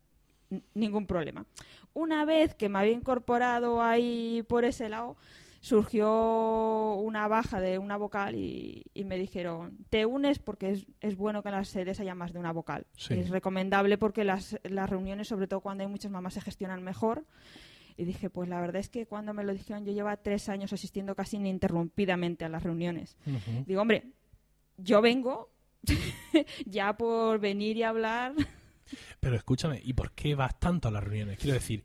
ningún 0.74 1.08
problema. 1.08 1.46
Una 1.94 2.26
vez 2.26 2.56
que 2.56 2.70
me 2.70 2.80
había 2.80 2.94
incorporado 2.94 3.82
ahí 3.82 4.44
por 4.48 4.66
ese 4.66 4.90
lado, 4.90 5.18
surgió 5.62 6.94
una 6.96 7.28
baja 7.28 7.60
de 7.60 7.78
una 7.78 7.98
vocal 7.98 8.36
y, 8.36 8.86
y 8.94 9.04
me 9.04 9.18
dijeron, 9.18 9.78
te 9.90 10.06
unes 10.06 10.40
porque 10.40 10.72
es, 10.72 10.86
es 11.02 11.18
bueno 11.18 11.44
que 11.44 11.50
en 11.50 11.56
las 11.56 11.70
sedes 11.70 12.00
haya 12.00 12.16
más 12.16 12.34
de 12.34 12.40
una 12.40 12.54
vocal. 12.54 12.86
Sí. 12.96 13.16
Es 13.16 13.30
recomendable 13.30 13.98
porque 13.98 14.24
las, 14.24 14.60
las 14.64 14.90
reuniones, 14.90 15.28
sobre 15.28 15.48
todo 15.48 15.62
cuando 15.62 15.84
hay 15.84 15.90
muchas 15.90 16.12
mamás, 16.12 16.36
se 16.36 16.42
gestionan 16.42 16.84
mejor. 16.84 17.26
Y 17.98 18.06
dije, 18.06 18.30
pues 18.30 18.48
la 18.48 18.62
verdad 18.62 18.78
es 18.78 18.90
que 18.90 19.08
cuando 19.08 19.34
me 19.34 19.44
lo 19.44 19.52
dijeron, 19.52 19.84
yo 19.84 19.92
llevaba 19.92 20.18
tres 20.18 20.50
años 20.50 20.72
asistiendo 20.72 21.16
casi 21.16 21.38
ininterrumpidamente 21.38 22.46
a 22.46 22.50
las 22.50 22.62
reuniones. 22.62 23.18
Digo, 23.66 23.82
hombre, 23.82 24.04
yo 24.78 25.02
vengo 25.02 25.50
ya 26.66 26.96
por 26.96 27.40
venir 27.40 27.76
y 27.78 27.84
hablar. 27.84 28.34
Pero 29.20 29.36
escúchame, 29.36 29.82
¿y 29.84 29.94
por 29.94 30.12
qué 30.12 30.36
vas 30.36 30.60
tanto 30.60 30.88
a 30.88 30.92
las 30.92 31.04
reuniones? 31.04 31.38
Quiero 31.40 31.54
decir, 31.56 31.84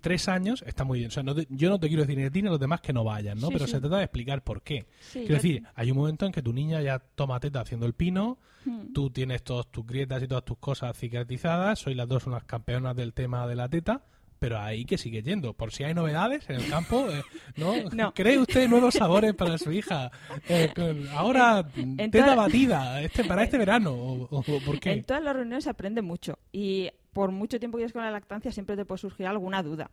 tres 0.00 0.28
años 0.28 0.62
está 0.66 0.84
muy 0.84 0.98
bien. 1.00 1.08
O 1.08 1.12
sea, 1.12 1.22
no 1.22 1.34
te- 1.34 1.46
yo 1.50 1.68
no 1.68 1.78
te 1.80 1.88
quiero 1.88 2.02
decir 2.02 2.18
ni 2.18 2.24
a 2.24 2.30
ti 2.30 2.42
ni 2.42 2.48
a 2.48 2.52
los 2.52 2.60
demás 2.60 2.80
que 2.80 2.92
no 2.92 3.04
vayan, 3.04 3.38
¿no? 3.40 3.48
Sí, 3.48 3.52
Pero 3.54 3.66
sí. 3.66 3.72
se 3.72 3.80
trata 3.80 3.98
de 3.98 4.04
explicar 4.04 4.42
por 4.44 4.62
qué. 4.62 4.86
Sí, 5.00 5.20
Quiero 5.20 5.34
decir, 5.36 5.62
hay 5.74 5.90
un 5.90 5.96
momento 5.96 6.26
en 6.26 6.32
que 6.32 6.42
tu 6.42 6.52
niña 6.52 6.80
ya 6.82 6.98
toma 6.98 7.40
teta 7.40 7.60
haciendo 7.60 7.86
el 7.86 7.94
pino, 7.94 8.38
Hmm. 8.66 8.94
tú 8.94 9.10
tienes 9.10 9.42
todas 9.42 9.66
tus 9.70 9.86
grietas 9.86 10.22
y 10.22 10.26
todas 10.26 10.42
tus 10.44 10.56
cosas 10.56 10.96
cicatrizadas, 10.96 11.78
sois 11.80 11.94
las 11.96 12.08
dos 12.08 12.26
unas 12.26 12.44
campeonas 12.44 12.96
del 12.96 13.12
tema 13.12 13.46
de 13.46 13.54
la 13.56 13.68
teta, 13.68 14.06
pero 14.44 14.58
ahí 14.60 14.84
que 14.84 14.98
sigue 14.98 15.22
yendo. 15.22 15.54
Por 15.54 15.72
si 15.72 15.84
hay 15.84 15.94
novedades 15.94 16.48
en 16.50 16.56
el 16.56 16.68
campo, 16.68 17.06
eh, 17.10 17.22
¿no? 17.56 17.72
No. 17.94 18.12
¿Cree 18.12 18.38
usted 18.38 18.68
nuevos 18.68 18.92
sabores 18.92 19.32
para 19.32 19.56
su 19.56 19.72
hija? 19.72 20.10
Eh, 20.50 20.70
con- 20.76 21.08
ahora, 21.16 21.66
En 21.76 21.96
teta 21.96 22.24
toda- 22.26 22.34
batida, 22.36 23.00
este 23.00 23.24
para 23.24 23.44
este 23.44 23.56
verano, 23.56 23.94
o, 23.94 24.42
¿por 24.66 24.78
qué? 24.80 24.92
En 24.92 25.04
todas 25.04 25.22
las 25.22 25.34
reuniones 25.34 25.64
se 25.64 25.70
aprende 25.70 26.02
mucho 26.02 26.38
y 26.52 26.90
por 27.14 27.30
mucho 27.30 27.58
tiempo 27.58 27.78
que 27.78 27.82
lleves 27.82 27.94
con 27.94 28.02
la 28.02 28.10
lactancia 28.10 28.52
siempre 28.52 28.76
te 28.76 28.84
puede 28.84 28.98
surgir 28.98 29.26
alguna 29.26 29.62
duda. 29.62 29.90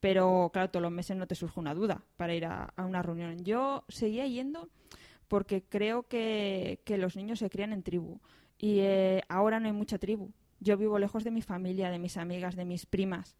Pero 0.00 0.50
claro, 0.52 0.68
todos 0.70 0.82
los 0.82 0.90
meses 0.90 1.16
no 1.16 1.28
te 1.28 1.36
surge 1.36 1.60
una 1.60 1.74
duda 1.74 2.02
para 2.16 2.34
ir 2.34 2.44
a, 2.46 2.72
a 2.74 2.84
una 2.84 3.02
reunión. 3.02 3.44
Yo 3.44 3.84
seguía 3.88 4.26
yendo 4.26 4.68
porque 5.28 5.62
creo 5.62 6.08
que, 6.08 6.80
que 6.84 6.98
los 6.98 7.14
niños 7.14 7.38
se 7.38 7.50
crían 7.50 7.72
en 7.72 7.84
tribu 7.84 8.18
y 8.58 8.80
eh, 8.80 9.22
ahora 9.28 9.60
no 9.60 9.66
hay 9.66 9.72
mucha 9.72 9.98
tribu. 9.98 10.32
Yo 10.60 10.76
vivo 10.76 10.98
lejos 10.98 11.24
de 11.24 11.30
mi 11.30 11.42
familia, 11.42 11.90
de 11.90 11.98
mis 11.98 12.16
amigas, 12.16 12.56
de 12.56 12.64
mis 12.64 12.86
primas. 12.86 13.36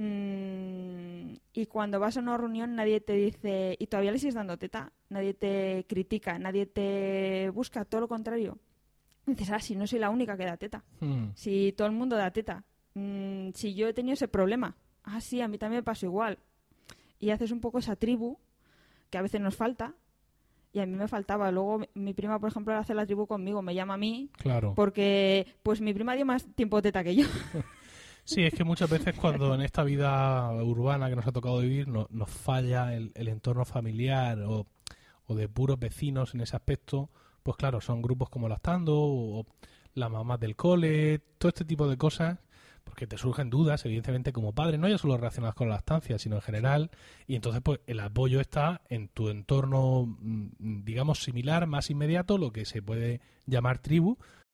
Mm, 0.00 1.34
y 1.52 1.66
cuando 1.66 2.00
vas 2.00 2.16
a 2.16 2.20
una 2.20 2.36
reunión 2.36 2.74
nadie 2.74 3.00
te 3.00 3.12
dice, 3.14 3.76
¿y 3.78 3.86
todavía 3.86 4.12
le 4.12 4.18
sigues 4.18 4.34
dando 4.34 4.56
teta? 4.56 4.92
Nadie 5.08 5.34
te 5.34 5.84
critica, 5.88 6.38
nadie 6.38 6.66
te 6.66 7.50
busca, 7.50 7.84
todo 7.84 8.02
lo 8.02 8.08
contrario. 8.08 8.58
Dices, 9.26 9.50
ah, 9.50 9.58
si 9.60 9.76
no 9.76 9.86
soy 9.86 9.98
la 9.98 10.10
única 10.10 10.36
que 10.36 10.44
da 10.44 10.56
teta. 10.56 10.82
Hmm. 11.00 11.28
Si 11.34 11.72
todo 11.76 11.86
el 11.86 11.92
mundo 11.94 12.16
da 12.16 12.30
teta. 12.32 12.64
Mm, 12.94 13.50
si 13.54 13.74
yo 13.74 13.88
he 13.88 13.92
tenido 13.94 14.14
ese 14.14 14.28
problema. 14.28 14.74
Ah, 15.04 15.20
sí, 15.20 15.40
a 15.40 15.48
mí 15.48 15.58
también 15.58 15.80
me 15.80 15.84
pasó 15.84 16.06
igual. 16.06 16.38
Y 17.18 17.30
haces 17.30 17.50
un 17.52 17.60
poco 17.60 17.78
esa 17.78 17.96
tribu 17.96 18.38
que 19.10 19.18
a 19.18 19.22
veces 19.22 19.40
nos 19.40 19.54
falta. 19.56 19.94
Y 20.72 20.78
a 20.80 20.86
mí 20.86 20.96
me 20.96 21.08
faltaba. 21.08 21.50
Luego 21.50 21.80
mi- 21.80 21.88
mi 21.94 22.14
prima, 22.14 22.38
por 22.38 22.50
ejemplo, 22.50 22.74
hace 22.74 22.94
la 22.94 23.04
tribu 23.06 23.26
conmigo. 23.26 23.60
Me 23.62 23.74
llama 23.74 23.94
a 23.94 23.98
mí 23.98 24.30
Claro. 24.38 24.72
porque 24.74 25.46
pues 25.62 25.80
mi 25.80 25.92
prima 25.92 26.14
dio 26.14 26.24
más 26.24 26.46
tiempo 26.54 26.80
teta 26.80 27.04
que 27.04 27.14
yo. 27.16 27.26
Sí, 28.24 28.42
es 28.44 28.54
que 28.54 28.64
muchas 28.64 28.88
veces 28.90 29.14
cuando 29.16 29.54
en 29.54 29.60
esta 29.62 29.82
vida 29.82 30.52
urbana 30.62 31.08
que 31.10 31.16
nos 31.16 31.26
ha 31.26 31.32
tocado 31.32 31.58
vivir 31.60 31.88
no- 31.88 32.06
nos 32.10 32.30
falla 32.30 32.94
el, 32.94 33.12
el 33.14 33.28
entorno 33.28 33.64
familiar 33.64 34.40
o, 34.42 34.66
o 35.26 35.34
de 35.34 35.48
puros 35.48 35.78
vecinos 35.78 36.34
en 36.34 36.40
ese 36.42 36.56
aspecto, 36.56 37.10
pues 37.42 37.56
claro, 37.56 37.80
son 37.80 38.02
grupos 38.02 38.28
como 38.30 38.48
Lactando 38.48 38.94
o, 38.96 39.46
las 39.94 40.10
mamás 40.10 40.38
del 40.38 40.54
cole, 40.54 41.18
todo 41.38 41.48
este 41.48 41.64
tipo 41.64 41.88
de 41.88 41.96
cosas, 41.96 42.38
porque 42.84 43.08
te 43.08 43.18
surgen 43.18 43.50
dudas, 43.50 43.84
evidentemente, 43.84 44.32
como 44.32 44.52
padre, 44.54 44.78
no 44.78 44.88
ya 44.88 44.98
solo 44.98 45.16
relacionadas 45.16 45.56
con 45.56 45.68
la 45.68 45.74
lactancia, 45.74 46.16
sino 46.18 46.36
en 46.36 46.42
general, 46.42 46.90
y 47.26 47.34
entonces 47.34 47.60
pues 47.62 47.80
el 47.88 47.98
apoyo 47.98 48.40
está 48.40 48.82
en 48.88 49.08
tu 49.08 49.28
entorno, 49.30 50.06
mm, 50.06 50.84
digamos, 50.84 51.22
similar, 51.24 51.66
más 51.66 51.90
inmediato, 51.90 52.38
lo 52.38 52.52
que 52.52 52.64
se 52.64 52.82
puede 52.82 53.20
llamar 53.46 53.78
tribu, 53.80 54.16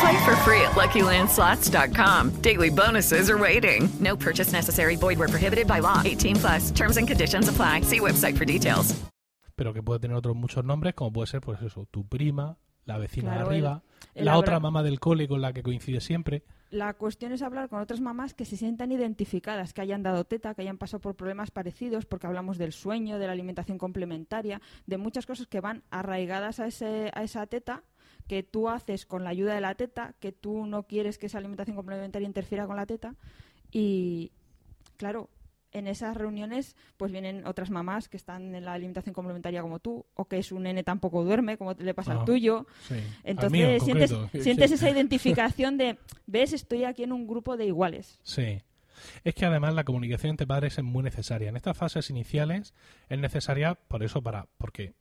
Play 0.00 0.16
for 0.24 0.36
free 0.44 0.60
at 0.60 0.72
LuckyLandSlots.com. 0.76 2.30
Daily 2.42 2.70
bonuses 2.70 3.30
are 3.30 3.38
waiting. 3.38 3.88
No 4.00 4.16
purchase 4.16 4.52
necessary. 4.52 4.96
Void 4.96 5.18
where 5.18 5.28
prohibited 5.28 5.66
by 5.66 5.80
law. 5.80 6.02
18 6.04 6.36
plus. 6.36 6.70
Terms 6.72 6.96
and 6.98 7.08
conditions 7.08 7.48
apply. 7.48 7.82
See 7.82 8.00
website 8.00 8.36
for 8.36 8.44
details. 8.44 8.94
pero 9.58 9.72
que 9.72 9.82
puede 9.82 10.00
tener 10.00 10.14
otros 10.18 10.36
muchos 10.36 10.62
nombres, 10.66 10.92
como 10.92 11.10
puede 11.14 11.28
ser, 11.28 11.40
pues 11.40 11.62
eso, 11.62 11.86
tu 11.90 12.06
prima, 12.06 12.58
la 12.84 12.98
vecina 12.98 13.30
Claro, 13.32 13.48
de 13.48 13.54
arriba, 13.54 13.82
el- 14.12 14.20
el 14.20 14.24
la 14.26 14.32
abra- 14.32 14.40
otra 14.40 14.60
mamá 14.60 14.82
del 14.82 15.00
cole 15.00 15.26
con 15.26 15.40
la 15.40 15.54
que 15.54 15.62
coincide 15.62 16.02
siempre. 16.02 16.42
La 16.68 16.92
cuestión 16.92 17.32
es 17.32 17.40
hablar 17.40 17.70
con 17.70 17.80
otras 17.80 18.02
mamás 18.02 18.34
que 18.34 18.44
se 18.44 18.58
sientan 18.58 18.92
identificadas, 18.92 19.72
que 19.72 19.80
hayan 19.80 20.02
dado 20.02 20.24
teta, 20.24 20.52
que 20.54 20.60
hayan 20.60 20.76
pasado 20.76 21.00
por 21.00 21.14
problemas 21.14 21.50
parecidos, 21.50 22.04
porque 22.04 22.26
hablamos 22.26 22.58
del 22.58 22.74
sueño, 22.74 23.18
de 23.18 23.26
la 23.28 23.32
alimentación 23.32 23.78
complementaria, 23.78 24.60
de 24.84 24.98
muchas 24.98 25.24
cosas 25.24 25.46
que 25.46 25.62
van 25.62 25.82
arraigadas 25.90 26.60
a, 26.60 26.66
ese, 26.66 27.10
a 27.14 27.22
esa 27.22 27.46
teta, 27.46 27.82
que 28.26 28.42
tú 28.42 28.68
haces 28.68 29.06
con 29.06 29.24
la 29.24 29.30
ayuda 29.30 29.54
de 29.54 29.60
la 29.60 29.74
teta, 29.74 30.14
que 30.20 30.32
tú 30.32 30.66
no 30.66 30.84
quieres 30.84 31.18
que 31.18 31.26
esa 31.26 31.38
alimentación 31.38 31.76
complementaria 31.76 32.26
interfiera 32.26 32.66
con 32.66 32.76
la 32.76 32.86
teta. 32.86 33.14
Y, 33.70 34.32
claro, 34.96 35.30
en 35.72 35.86
esas 35.88 36.16
reuniones 36.16 36.74
pues 36.96 37.12
vienen 37.12 37.46
otras 37.46 37.70
mamás 37.70 38.08
que 38.08 38.16
están 38.16 38.54
en 38.54 38.64
la 38.64 38.72
alimentación 38.72 39.12
complementaria 39.12 39.60
como 39.62 39.78
tú, 39.78 40.06
o 40.14 40.24
que 40.26 40.42
su 40.42 40.58
nene 40.58 40.82
tampoco 40.82 41.22
duerme, 41.24 41.58
como 41.58 41.74
le 41.74 41.92
pasa 41.94 42.12
Ah, 42.14 42.20
al 42.20 42.24
tuyo. 42.24 42.66
Sí. 42.88 42.94
Al 42.94 43.02
Entonces 43.24 43.52
mío, 43.52 43.68
en 43.68 43.80
sientes, 43.80 44.12
concreto. 44.12 44.42
sientes 44.42 44.70
Sí. 44.70 44.74
esa 44.74 44.90
identificación 44.90 45.76
de, 45.76 45.98
ves, 46.26 46.52
estoy 46.52 46.84
aquí 46.84 47.02
en 47.02 47.12
un 47.12 47.26
grupo 47.26 47.56
de 47.56 47.66
iguales. 47.66 48.18
Sí. 48.22 48.62
Es 49.24 49.34
que 49.34 49.44
además 49.44 49.74
la 49.74 49.84
comunicación 49.84 50.30
entre 50.30 50.46
padres 50.46 50.78
es 50.78 50.84
muy 50.84 51.02
necesaria. 51.02 51.50
En 51.50 51.56
estas 51.56 51.76
fases 51.76 52.08
iniciales 52.08 52.72
es 53.10 53.18
necesaria 53.18 53.74
por 53.74 54.02
eso, 54.02 54.22
para 54.22 54.48
porque 54.56 54.94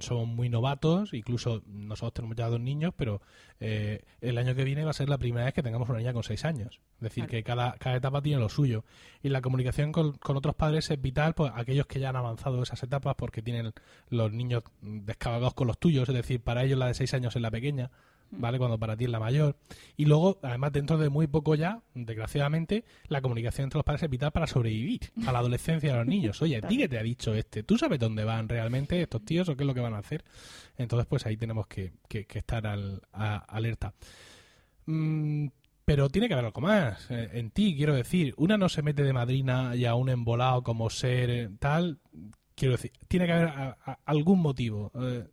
somos 0.00 0.28
muy 0.28 0.48
novatos, 0.48 1.12
incluso 1.14 1.62
nosotros 1.66 2.14
tenemos 2.14 2.36
ya 2.36 2.48
dos 2.48 2.60
niños, 2.60 2.92
pero 2.96 3.20
eh, 3.60 4.02
el 4.20 4.38
año 4.38 4.54
que 4.54 4.64
viene 4.64 4.84
va 4.84 4.90
a 4.90 4.94
ser 4.94 5.08
la 5.08 5.18
primera 5.18 5.44
vez 5.44 5.54
que 5.54 5.62
tengamos 5.62 5.88
una 5.88 5.98
niña 5.98 6.12
con 6.12 6.22
seis 6.22 6.44
años. 6.44 6.80
Es 6.96 7.00
decir, 7.00 7.24
Claro. 7.24 7.30
que 7.30 7.42
cada, 7.42 7.72
cada 7.78 7.96
etapa 7.96 8.22
tiene 8.22 8.40
lo 8.40 8.48
suyo. 8.48 8.84
Y 9.22 9.28
la 9.28 9.40
comunicación 9.40 9.92
con, 9.92 10.12
con 10.18 10.36
otros 10.36 10.54
padres 10.54 10.90
es 10.90 11.00
vital, 11.00 11.34
pues 11.34 11.52
aquellos 11.54 11.86
que 11.86 12.00
ya 12.00 12.10
han 12.10 12.16
avanzado 12.16 12.62
esas 12.62 12.82
etapas 12.82 13.14
porque 13.16 13.42
tienen 13.42 13.72
los 14.08 14.32
niños 14.32 14.62
descabalgados 14.80 15.54
con 15.54 15.66
los 15.66 15.78
tuyos, 15.78 16.08
es 16.08 16.14
decir, 16.14 16.40
para 16.40 16.64
ellos 16.64 16.78
la 16.78 16.86
de 16.86 16.94
seis 16.94 17.12
años 17.14 17.34
es 17.36 17.42
la 17.42 17.50
pequeña. 17.50 17.90
¿Vale? 18.30 18.58
Cuando 18.58 18.78
para 18.78 18.96
ti 18.96 19.04
es 19.04 19.10
la 19.10 19.20
mayor. 19.20 19.56
Y 19.96 20.04
luego, 20.04 20.38
además, 20.42 20.72
dentro 20.72 20.98
de 20.98 21.08
muy 21.08 21.26
poco 21.26 21.54
ya, 21.54 21.80
desgraciadamente, 21.94 22.84
la 23.08 23.20
comunicación 23.22 23.64
entre 23.64 23.78
los 23.78 23.84
padres 23.84 24.02
es 24.02 24.10
vital 24.10 24.32
para 24.32 24.46
sobrevivir 24.46 25.00
a 25.26 25.32
la 25.32 25.38
adolescencia 25.38 25.90
de 25.92 25.98
los 25.98 26.06
niños. 26.06 26.42
Oye, 26.42 26.56
¿a 26.56 26.60
ti 26.62 26.76
qué 26.76 26.88
te 26.88 26.98
ha 26.98 27.02
dicho 27.02 27.34
este? 27.34 27.62
¿Tú 27.62 27.78
sabes 27.78 27.98
dónde 27.98 28.24
van 28.24 28.48
realmente 28.48 29.00
estos 29.00 29.24
tíos 29.24 29.48
o 29.48 29.56
qué 29.56 29.62
es 29.62 29.66
lo 29.66 29.74
que 29.74 29.80
van 29.80 29.94
a 29.94 29.98
hacer? 29.98 30.24
Entonces, 30.76 31.06
pues 31.06 31.24
ahí 31.26 31.36
tenemos 31.36 31.66
que, 31.66 31.92
que- 32.08 32.26
estar 32.30 32.66
al, 32.66 33.00
a- 33.12 33.36
alerta. 33.38 33.94
Mm, 34.86 35.48
pero 35.84 36.08
tiene 36.08 36.26
que 36.28 36.34
haber 36.34 36.46
algo 36.46 36.60
más 36.60 37.10
eh, 37.10 37.30
en 37.34 37.50
ti, 37.50 37.74
quiero 37.76 37.94
decir. 37.94 38.34
Una 38.36 38.58
no 38.58 38.68
se 38.68 38.82
mete 38.82 39.02
de 39.02 39.12
madrina 39.12 39.74
y 39.76 39.84
a 39.84 39.94
un 39.94 40.08
embolado 40.08 40.62
como 40.62 40.90
ser 40.90 41.30
eh, 41.30 41.48
tal. 41.58 41.98
Quiero 42.54 42.72
decir, 42.72 42.92
tiene 43.08 43.26
que 43.26 43.32
haber 43.32 43.48
a- 43.48 43.98
algún 44.04 44.40
motivo. 44.40 44.90
eh, 45.00 45.26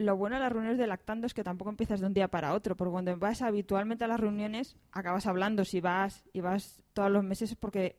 Lo 0.00 0.16
bueno 0.16 0.36
de 0.36 0.40
las 0.40 0.50
reuniones 0.50 0.78
de 0.78 0.86
lactando 0.86 1.26
es 1.26 1.34
que 1.34 1.44
tampoco 1.44 1.68
empiezas 1.68 2.00
de 2.00 2.06
un 2.06 2.14
día 2.14 2.28
para 2.28 2.54
otro, 2.54 2.74
porque 2.74 2.90
cuando 2.90 3.14
vas 3.18 3.42
habitualmente 3.42 4.02
a 4.02 4.08
las 4.08 4.18
reuniones 4.18 4.74
acabas 4.92 5.26
hablando. 5.26 5.62
Si 5.66 5.82
vas 5.82 6.24
y 6.32 6.40
vas 6.40 6.82
todos 6.94 7.10
los 7.10 7.22
meses 7.22 7.50
es 7.50 7.56
porque 7.58 7.98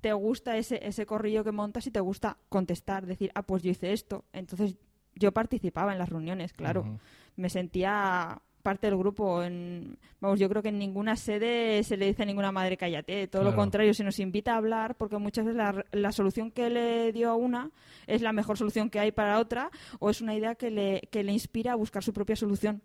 te 0.00 0.12
gusta 0.12 0.56
ese, 0.56 0.86
ese 0.86 1.06
corrillo 1.06 1.42
que 1.42 1.50
montas 1.50 1.88
y 1.88 1.90
te 1.90 1.98
gusta 1.98 2.36
contestar, 2.48 3.06
decir, 3.06 3.32
ah, 3.34 3.42
pues 3.42 3.64
yo 3.64 3.72
hice 3.72 3.92
esto. 3.92 4.24
Entonces 4.32 4.76
yo 5.16 5.32
participaba 5.32 5.90
en 5.90 5.98
las 5.98 6.10
reuniones, 6.10 6.52
claro. 6.52 7.00
Me 7.34 7.50
sentía 7.50 8.40
parte 8.62 8.86
del 8.86 8.96
grupo. 8.96 9.42
En, 9.42 9.98
vamos, 10.20 10.38
yo 10.38 10.48
creo 10.48 10.62
que 10.62 10.68
en 10.68 10.78
ninguna 10.78 11.16
sede 11.16 11.82
se 11.82 11.96
le 11.96 12.06
dice 12.06 12.22
a 12.22 12.26
ninguna 12.26 12.52
madre 12.52 12.76
cállate. 12.76 13.26
Todo 13.28 13.44
lo 13.44 13.54
contrario, 13.54 13.94
se 13.94 14.04
nos 14.04 14.18
invita 14.18 14.54
a 14.54 14.56
hablar 14.56 14.96
porque 14.96 15.18
muchas 15.18 15.44
veces 15.44 15.56
la, 15.56 15.84
la 15.92 16.12
solución 16.12 16.50
que 16.50 16.70
le 16.70 17.12
dio 17.12 17.30
a 17.30 17.34
una 17.34 17.70
es 18.06 18.22
la 18.22 18.32
mejor 18.32 18.58
solución 18.58 18.90
que 18.90 19.00
hay 19.00 19.12
para 19.12 19.38
otra 19.38 19.70
o 19.98 20.10
es 20.10 20.20
una 20.20 20.34
idea 20.34 20.54
que 20.54 20.70
le, 20.70 21.02
que 21.10 21.24
le 21.24 21.32
inspira 21.32 21.72
a 21.72 21.76
buscar 21.76 22.02
su 22.02 22.12
propia 22.12 22.36
solución. 22.36 22.82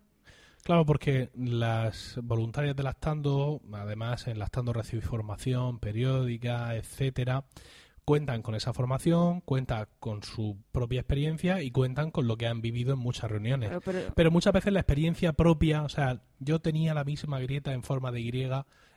Claro, 0.66 0.84
porque 0.84 1.30
las 1.36 2.18
voluntarias 2.20 2.74
de 2.74 2.82
Lactando, 2.82 3.60
además 3.72 4.26
en 4.26 4.40
Lactando 4.40 4.72
recibe 4.72 5.00
formación 5.00 5.78
periódica, 5.78 6.74
etcétera, 6.74 7.44
cuentan 8.06 8.40
con 8.40 8.54
esa 8.54 8.72
formación, 8.72 9.40
cuentan 9.42 9.88
con 9.98 10.22
su 10.22 10.56
propia 10.72 11.00
experiencia 11.00 11.60
y 11.60 11.70
cuentan 11.72 12.10
con 12.10 12.26
lo 12.28 12.38
que 12.38 12.46
han 12.46 12.62
vivido 12.62 12.94
en 12.94 13.00
muchas 13.00 13.30
reuniones. 13.30 13.68
Pero- 13.68 13.80
pero- 13.82 14.14
Pero 14.14 14.30
muchas 14.30 14.52
veces 14.54 14.72
la 14.72 14.80
experiencia 14.80 15.32
propia, 15.34 15.82
o 15.82 15.88
sea, 15.88 16.22
yo 16.38 16.60
tenía 16.60 16.94
la 16.94 17.04
misma 17.04 17.40
grieta 17.40 17.72
en 17.74 17.82
forma 17.82 18.12
de 18.12 18.20
Y, 18.20 18.30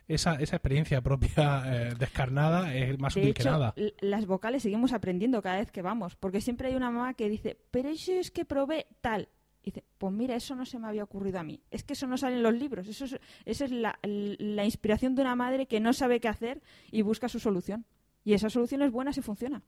esa, 0.08 0.34
esa 0.36 0.56
experiencia 0.56 1.00
propia 1.02 1.62
eh, 1.66 1.94
descarnada 1.98 2.74
es 2.74 2.98
más 2.98 3.14
De 3.14 3.20
útil 3.22 3.34
que 3.34 3.44
nada. 3.44 3.74
las 4.00 4.26
vocales 4.26 4.62
seguimos 4.62 4.92
aprendiendo 4.92 5.42
cada 5.42 5.58
vez 5.58 5.70
que 5.72 5.82
vamos, 5.82 6.16
porque 6.16 6.40
siempre 6.40 6.68
hay 6.68 6.74
una 6.76 6.90
mamá 6.90 7.14
que 7.14 7.28
dice, 7.28 7.58
pero 7.70 7.88
eso 7.90 8.12
es 8.12 8.30
que 8.30 8.44
probé 8.44 8.86
tal. 9.00 9.28
Y 9.62 9.66
dice, 9.72 9.84
pues 9.98 10.12
mira, 10.12 10.36
eso 10.36 10.54
no 10.56 10.64
se 10.64 10.78
me 10.78 10.86
había 10.88 11.04
ocurrido 11.04 11.38
a 11.38 11.42
mí. 11.42 11.60
Es 11.70 11.84
que 11.84 11.92
eso 11.92 12.06
no 12.06 12.16
sale 12.16 12.36
en 12.36 12.42
los 12.42 12.54
libros. 12.54 12.88
Eso 12.88 13.04
es, 13.04 13.18
esa 13.44 13.64
es 13.66 13.70
la, 13.72 13.98
la 14.02 14.64
inspiración 14.64 15.14
de 15.14 15.20
una 15.22 15.34
madre 15.36 15.66
que 15.66 15.80
no 15.80 15.92
sabe 15.92 16.18
qué 16.18 16.28
hacer 16.28 16.62
y 16.90 17.02
busca 17.02 17.28
su 17.28 17.38
solución. 17.40 17.84
Y 18.24 18.34
esa 18.34 18.50
solución 18.50 18.82
es 18.82 18.90
buena 18.92 19.12
si 19.12 19.22
funciona. 19.22 19.62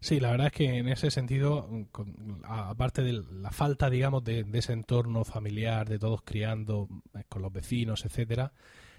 Sí, 0.00 0.20
la 0.20 0.30
verdad 0.32 0.48
es 0.48 0.52
que 0.52 0.78
en 0.78 0.88
ese 0.88 1.10
sentido, 1.10 1.66
con- 1.90 2.42
aparte 2.44 3.02
de 3.02 3.22
la 3.40 3.50
falta, 3.50 3.88
digamos, 3.88 4.22
de, 4.22 4.44
de 4.44 4.58
ese 4.58 4.72
entorno 4.74 5.24
familiar, 5.24 5.88
de 5.88 5.98
todos 5.98 6.20
criando 6.22 6.88
eh, 7.14 7.22
con 7.28 7.40
los 7.40 7.52
vecinos, 7.52 8.04
etcétera, 8.04 8.52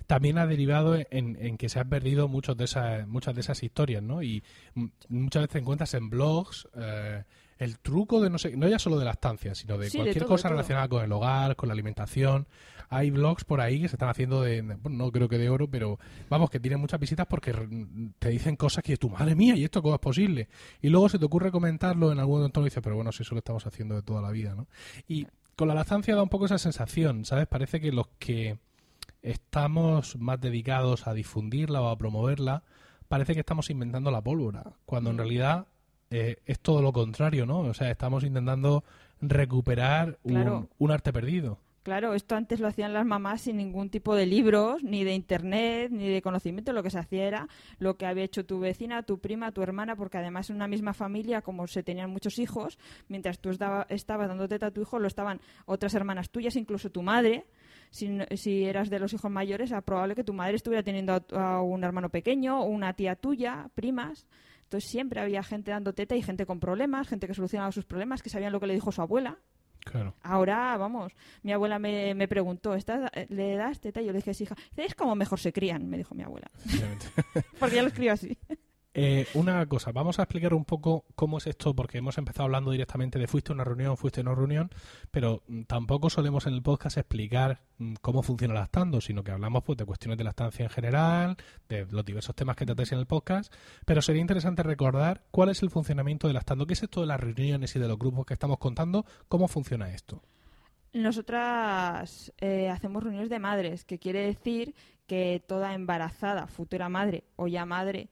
también 0.08 0.38
ha 0.40 0.48
derivado 0.48 0.96
en, 0.96 1.38
en 1.40 1.58
que 1.58 1.70
se 1.70 1.80
han 1.80 1.90
perdido 1.90 2.28
muchos 2.28 2.58
de 2.58 2.66
esas, 2.66 3.08
muchas 3.08 3.36
de 3.36 3.42
esas 3.42 3.62
historias, 3.62 4.02
¿no? 4.02 4.24
Y 4.24 4.44
muchas 5.10 5.44
veces 5.44 5.62
encuentras 5.62 5.94
en 5.94 6.10
blogs 6.10 6.68
eh, 6.76 7.24
el 7.58 7.80
truco 7.80 8.20
de 8.22 8.30
no 8.30 8.38
sé, 8.38 8.56
no 8.58 8.68
ya 8.68 8.80
solo 8.80 8.98
de 9.00 9.06
la 9.06 9.12
estancia, 9.12 9.54
sino 9.56 9.78
de 9.78 9.90
Sí, 9.90 9.98
de 9.98 10.04
cualquier 10.04 10.24
todo, 10.26 10.34
cosa 10.36 10.50
relacionada 10.50 10.88
con 10.88 11.04
el 11.04 11.12
hogar, 11.12 11.56
con 11.56 11.70
la 11.70 11.74
alimentación. 11.74 12.48
Hay 12.90 13.12
blogs 13.12 13.44
por 13.44 13.62
ahí 13.62 13.82
que 13.82 13.88
se 13.88 13.96
están 13.96 14.10
haciendo 14.10 14.42
de, 14.42 14.62
bueno, 14.62 15.06
no 15.06 15.12
creo 15.12 15.28
que 15.28 15.38
de 15.38 15.50
oro, 15.50 15.70
pero 15.70 16.00
vamos, 16.30 16.50
que 16.50 16.60
tienen 16.60 16.80
muchas 16.80 17.00
visitas 17.00 17.28
porque 17.28 17.54
mm, 17.54 18.14
te 18.20 18.30
dicen 18.30 18.56
cosas 18.56 18.84
que 18.84 18.98
tu 18.98 19.10
madre 19.10 19.36
mía, 19.36 19.56
¿y 19.56 19.64
esto 19.64 19.82
cómo 19.82 19.96
es 19.96 20.02
posible? 20.02 20.48
Y 20.82 20.90
luego 20.90 21.10
se 21.10 21.20
te 21.20 21.26
ocurre 21.26 21.52
comentarlo 21.52 22.12
en 22.12 22.20
algún 22.20 22.44
entorno 22.44 22.68
y 22.68 22.70
dices, 22.70 22.84
pero 22.84 22.96
bueno, 22.96 23.12
si 23.12 23.24
eso 23.24 23.36
lo 23.36 23.40
estamos 23.40 23.66
haciendo 23.66 23.96
de 23.96 24.02
toda 24.02 24.22
la 24.22 24.32
vida, 24.32 24.56
¿no? 24.56 24.68
Y 25.08 25.28
con 25.56 25.68
la 25.68 25.74
lactancia 25.74 26.16
da 26.16 26.24
un 26.24 26.30
poco 26.30 26.46
esa 26.46 26.58
sensación, 26.58 27.26
¿sabes? 27.26 27.48
Parece 27.48 27.80
que 27.80 27.92
los 27.92 28.08
que 28.20 28.58
estamos 29.22 30.18
más 30.18 30.40
dedicados 30.40 31.08
a 31.08 31.14
difundirla 31.14 31.82
o 31.82 31.90
a 31.90 31.98
promoverla, 31.98 32.64
parece 33.08 33.34
que 33.34 33.40
estamos 33.40 33.70
inventando 33.70 34.12
la 34.12 34.22
pólvora, 34.22 34.74
cuando 34.86 35.10
en 35.10 35.18
realidad 35.18 35.68
eh, 36.12 36.38
es 36.46 36.60
todo 36.60 36.82
lo 36.82 36.94
contrario, 36.94 37.46
¿no? 37.46 37.60
O 37.60 37.74
sea, 37.74 37.90
estamos 37.90 38.24
intentando 38.24 38.84
recuperar 39.22 40.20
un 40.24 40.92
arte 40.92 41.12
perdido. 41.12 41.60
Claro, 41.86 42.16
esto 42.16 42.36
antes 42.36 42.60
lo 42.60 42.68
hacían 42.68 42.94
las 42.94 43.06
mamás 43.06 43.42
sin 43.42 43.58
ningún 43.58 43.92
tipo 43.92 44.16
de 44.16 44.26
libros, 44.26 44.82
ni 44.84 45.04
de 45.04 45.14
internet, 45.14 45.92
ni 45.92 46.10
de 46.10 46.20
conocimiento. 46.24 46.74
Lo 46.74 46.82
que 46.82 46.90
se 46.90 46.98
hacía 46.98 47.28
era 47.28 47.48
lo 47.78 47.96
que 47.96 48.08
había 48.08 48.24
hecho 48.24 48.44
tu 48.44 48.60
vecina, 48.60 49.04
tu 49.04 49.20
prima, 49.20 49.52
tu 49.52 49.62
hermana, 49.62 49.96
porque 49.96 50.18
además 50.18 50.50
en 50.50 50.56
una 50.56 50.68
misma 50.68 50.94
familia, 50.96 51.44
como 51.44 51.68
se 51.68 51.84
tenían 51.84 52.10
muchos 52.10 52.40
hijos, 52.40 52.80
mientras 53.08 53.38
tú 53.40 53.52
estaba- 53.52 53.86
estabas 53.90 54.28
dando 54.30 54.48
teta 54.48 54.66
a 54.66 54.72
tu 54.72 54.82
hijo, 54.82 54.98
lo 54.98 55.06
estaban 55.08 55.40
otras 55.68 55.94
hermanas 55.94 56.32
tuyas, 56.32 56.56
incluso 56.56 56.90
tu 56.90 57.04
madre. 57.04 57.46
Si, 57.92 58.10
si 58.36 58.64
eras 58.66 58.90
de 58.90 58.98
los 58.98 59.14
hijos 59.14 59.30
mayores, 59.30 59.70
era 59.70 59.82
probable 59.82 60.16
que 60.16 60.24
tu 60.24 60.34
madre 60.34 60.56
estuviera 60.56 60.82
teniendo 60.82 61.14
a, 61.14 61.24
a 61.58 61.62
un 61.62 61.84
hermano 61.84 62.10
pequeño, 62.10 62.62
o 62.62 62.66
una 62.66 62.94
tía 62.94 63.16
tuya, 63.16 63.70
primas. 63.76 64.26
Entonces 64.64 64.90
siempre 64.90 65.20
había 65.22 65.44
gente 65.44 65.70
dando 65.70 65.94
teta 65.94 66.16
y 66.16 66.24
gente 66.24 66.48
con 66.48 66.60
problemas, 66.60 67.08
gente 67.08 67.28
que 67.28 67.36
solucionaba 67.36 67.72
sus 67.72 67.86
problemas, 67.86 68.24
que 68.24 68.32
sabían 68.32 68.52
lo 68.54 68.60
que 68.60 68.66
le 68.66 68.74
dijo 68.74 68.92
su 68.92 69.04
abuela. 69.04 69.38
Claro. 69.86 70.16
Ahora, 70.24 70.76
vamos, 70.78 71.14
mi 71.44 71.54
abuela 71.54 71.80
me, 71.80 72.16
me 72.16 72.28
preguntó, 72.28 72.74
¿estás, 72.74 73.10
¿le 73.30 73.56
das 73.56 73.80
teta? 73.80 74.02
Y 74.02 74.06
yo 74.06 74.12
le 74.12 74.18
dije, 74.18 74.34
sí, 74.34 74.44
hija. 74.44 74.56
Es 74.76 74.96
como 74.96 75.16
mejor 75.16 75.40
se 75.40 75.54
crían, 75.54 75.88
me 75.88 75.98
dijo 75.98 76.16
mi 76.16 76.24
abuela. 76.24 76.50
Porque 77.60 77.76
ya 77.76 77.82
lo 77.84 77.90
escribo 77.90 78.12
así. 78.12 78.38
Eh, 78.98 79.28
una 79.34 79.66
cosa, 79.66 79.92
vamos 79.92 80.20
a 80.20 80.24
explicar 80.24 80.54
un 80.54 80.64
poco 80.64 81.04
cómo 81.16 81.40
es 81.40 81.48
esto, 81.48 81.76
porque 81.76 81.98
hemos 81.98 82.18
empezado 82.18 82.46
hablando 82.46 82.72
directamente 82.72 83.20
de 83.20 83.28
fuiste 83.28 83.52
una 83.52 83.66
reunión, 83.66 83.98
fuiste 83.98 84.22
una 84.22 84.34
reunión, 84.34 84.72
pero 85.12 85.44
mm, 85.50 85.64
tampoco 85.64 86.10
solemos 86.10 86.48
en 86.48 86.54
el 86.54 86.62
podcast 86.62 86.98
explicar 86.98 87.60
mm, 87.78 87.96
cómo 88.02 88.24
funciona 88.24 88.54
lactando, 88.54 89.02
sino 89.02 89.22
que 89.22 89.32
hablamos 89.32 89.66
pues, 89.66 89.78
de 89.78 89.84
cuestiones 89.84 90.18
de 90.18 90.24
lactancia 90.24 90.64
en 90.64 90.70
general, 90.70 91.36
de 91.68 91.86
los 91.88 92.06
diversos 92.06 92.36
temas 92.36 92.56
que 92.56 92.66
tratáis 92.66 92.94
en 92.94 93.00
el 93.00 93.06
podcast, 93.06 93.54
pero 93.86 94.02
sería 94.02 94.22
interesante 94.22 94.64
recordar 94.64 95.24
cuál 95.30 95.50
es 95.50 95.62
el 95.62 95.72
funcionamiento 95.72 96.28
de 96.28 96.34
lactando, 96.34 96.66
qué 96.66 96.72
es 96.72 96.84
esto 96.84 97.02
de 97.02 97.08
las 97.08 97.20
reuniones 97.20 97.76
y 97.76 97.80
de 97.80 97.90
los 97.90 98.00
grupos 98.00 98.26
que 98.26 98.34
estamos 98.34 98.60
contando, 98.60 99.06
cómo 99.28 99.50
funciona 99.50 99.94
esto. 99.94 100.22
Nosotras 100.94 102.32
eh, 102.40 102.70
hacemos 102.70 103.04
reuniones 103.04 103.30
de 103.30 103.40
madres, 103.40 103.84
que 103.84 104.00
quiere 104.00 104.22
decir 104.22 104.74
que 105.06 105.44
toda 105.46 105.74
embarazada, 105.74 106.48
futura 106.48 106.88
madre 106.88 107.26
o 107.36 107.48
ya 107.48 107.66
madre, 107.66 108.08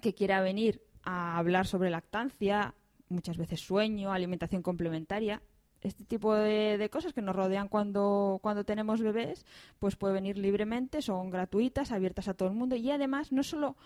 que 0.00 0.14
quiera 0.14 0.40
venir 0.40 0.82
a 1.02 1.38
hablar 1.38 1.66
sobre 1.66 1.90
lactancia, 1.90 2.74
muchas 3.08 3.36
veces 3.36 3.60
sueño, 3.60 4.12
alimentación 4.12 4.62
complementaria, 4.62 5.42
este 5.84 6.04
tipo 6.04 6.34
de, 6.34 6.88
cosas 6.90 7.12
que 7.12 7.20
nos 7.20 7.36
rodean 7.36 7.68
cuando, 7.68 8.38
cuando 8.42 8.64
tenemos 8.64 9.02
bebés, 9.02 9.44
pues 9.78 9.96
puede 9.96 10.14
venir 10.14 10.38
libremente, 10.38 11.02
son 11.02 11.30
gratuitas, 11.30 11.92
abiertas 11.92 12.26
a 12.28 12.34
todo 12.34 12.48
el 12.48 12.54
mundo 12.54 12.74
y 12.74 12.90
además 12.90 13.32
no 13.32 13.42
solo, 13.42 13.76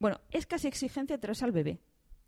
bueno, 0.00 0.20
es 0.32 0.46
casi 0.46 0.66
exigencia 0.66 1.18
traerse 1.18 1.44
al 1.44 1.52
bebé. 1.52 1.78